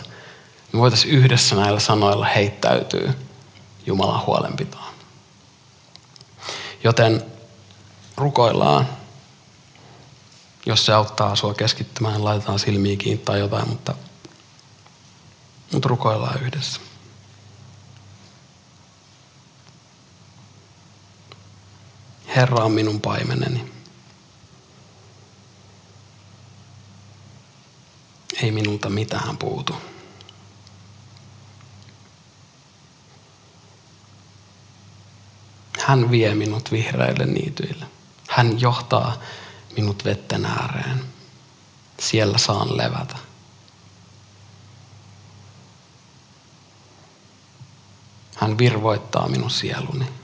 [0.73, 3.13] me voitaisiin yhdessä näillä sanoilla heittäytyä
[3.85, 4.93] Jumalan huolenpitoon.
[6.83, 7.25] Joten
[8.17, 8.87] rukoillaan.
[10.65, 13.93] Jos se auttaa sua keskittymään, laitetaan silmiä kiinni tai jotain, mutta,
[15.71, 16.79] mutta rukoillaan yhdessä.
[22.35, 23.73] Herra on minun paimeneni.
[28.43, 29.75] Ei minulta mitään puutu.
[35.79, 37.85] Hän vie minut vihreille niityille.
[38.29, 39.17] Hän johtaa
[39.75, 41.05] minut vetten ääreen.
[41.99, 43.15] Siellä saan levätä.
[48.35, 50.22] Hän virvoittaa minun sieluni.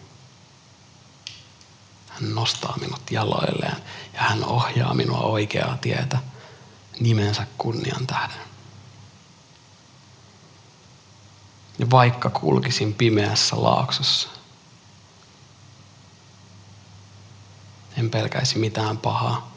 [2.21, 3.77] Hän nostaa minut jaloilleen
[4.13, 6.17] ja hän ohjaa minua oikeaa tietä
[6.99, 8.49] nimensä kunnian tähden.
[11.79, 14.29] Ja vaikka kulkisin pimeässä laaksossa,
[17.97, 19.51] en pelkäisi mitään pahaa,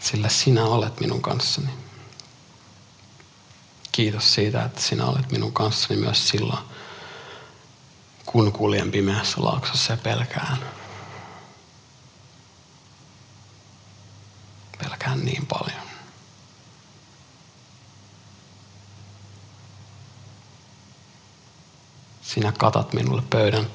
[0.00, 1.70] sillä sinä olet minun kanssani.
[3.92, 6.64] Kiitos siitä, että sinä olet minun kanssani myös silloin,
[8.26, 10.58] kun kuljen pimeässä laaksossa ja pelkään.
[14.78, 15.86] Pelkään niin paljon.
[22.22, 23.66] Sinä katat minulle pöydän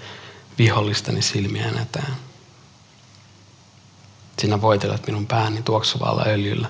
[0.57, 2.15] vihollistani silmien eteen.
[4.39, 6.69] Sinä voitelet minun pääni tuoksuvalla öljyllä.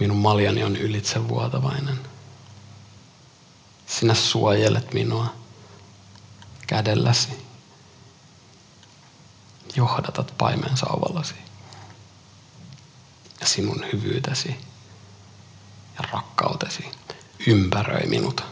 [0.00, 2.00] Minun maljani on ylitsevuotavainen.
[3.86, 5.26] Sinä suojelet minua
[6.66, 7.44] kädelläsi.
[9.76, 11.34] Johdatat paimen sauvallasi
[13.44, 14.56] ja sinun hyvyytesi
[15.98, 16.90] ja rakkautesi
[17.46, 18.44] ympäröi minut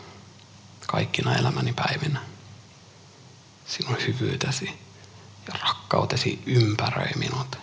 [0.86, 2.20] kaikkina elämäni päivinä.
[3.66, 4.80] Sinun hyvyytesi
[5.48, 7.58] ja rakkautesi ympäröi minut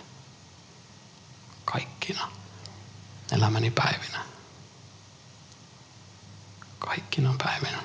[1.64, 2.28] kaikkina
[3.32, 4.24] elämäni päivinä.
[6.78, 7.82] Kaikkina päivinä.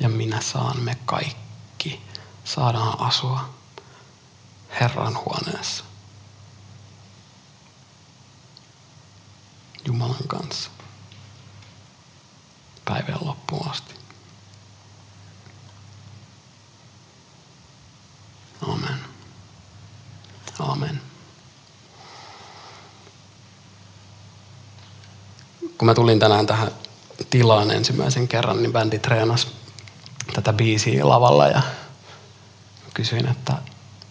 [0.00, 2.02] Ja minä saan me kaikki
[2.44, 3.54] saadaan asua
[4.80, 5.91] Herran huoneessa.
[9.86, 10.70] Jumalan kanssa
[12.84, 13.94] päivän loppuun asti.
[18.68, 18.98] Amen.
[20.58, 21.00] Amen.
[25.78, 26.70] Kun mä tulin tänään tähän
[27.30, 29.48] tilaan ensimmäisen kerran, niin bändi treenasi
[30.34, 31.62] tätä biisiä lavalla ja
[32.94, 33.52] kysyin, että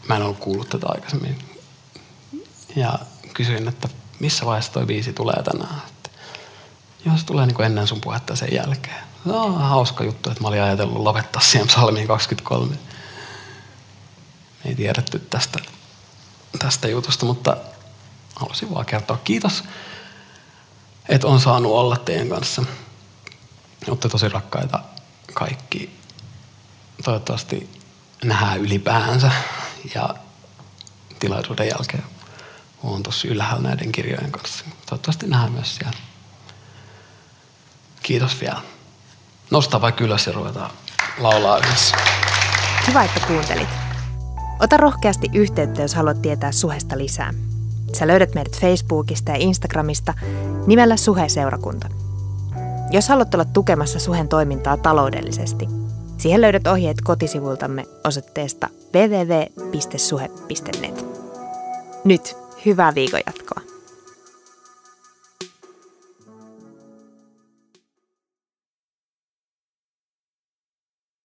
[0.08, 1.38] mä en ollut kuullut tätä aikaisemmin.
[2.76, 3.00] Ja
[3.34, 3.90] kysyin, että
[4.22, 5.82] missä vaiheessa toi biisi tulee tänään.
[7.06, 9.04] Joo, se tulee niin kuin ennen sun puhetta sen jälkeen.
[9.26, 12.76] No, hauska juttu, että mä olin ajatellut lopettaa siihen psalmiin 23.
[14.64, 15.60] Me ei tiedetty tästä,
[16.60, 17.58] tästä jutusta, mutta
[18.36, 19.64] halusin vaan kertoa kiitos,
[21.10, 22.64] että on saanut olla teidän kanssa.
[23.88, 24.80] Olette tosi rakkaita
[25.34, 25.98] kaikki.
[27.04, 27.70] Toivottavasti
[28.24, 29.32] nähdään ylipäänsä
[29.96, 30.16] ja
[31.20, 32.04] tilaisuuden jälkeen
[32.84, 34.66] olen tosi ylhäällä näiden kirjojen kanssa.
[34.86, 35.98] Toivottavasti nähdään myös siellä.
[38.04, 38.62] Kiitos vielä.
[39.52, 40.72] Nosta vaikka ylös ja ruvetaan
[41.18, 41.96] laulaa yhdessä.
[42.88, 43.70] Hyvä, että kuuntelit.
[44.60, 47.34] Ota rohkeasti yhteyttä, jos haluat tietää suhesta lisää.
[47.94, 50.14] Sä löydät meidät Facebookista ja Instagramista
[50.68, 51.88] nimellä Suhe-seurakunta.
[52.92, 55.68] Jos haluat olla tukemassa Suhen toimintaa taloudellisesti,
[56.18, 60.26] siihen löydät ohjeet kotisivultamme osoitteesta www.suhe.net.
[62.04, 63.71] Nyt hyvää viikon jatkoa.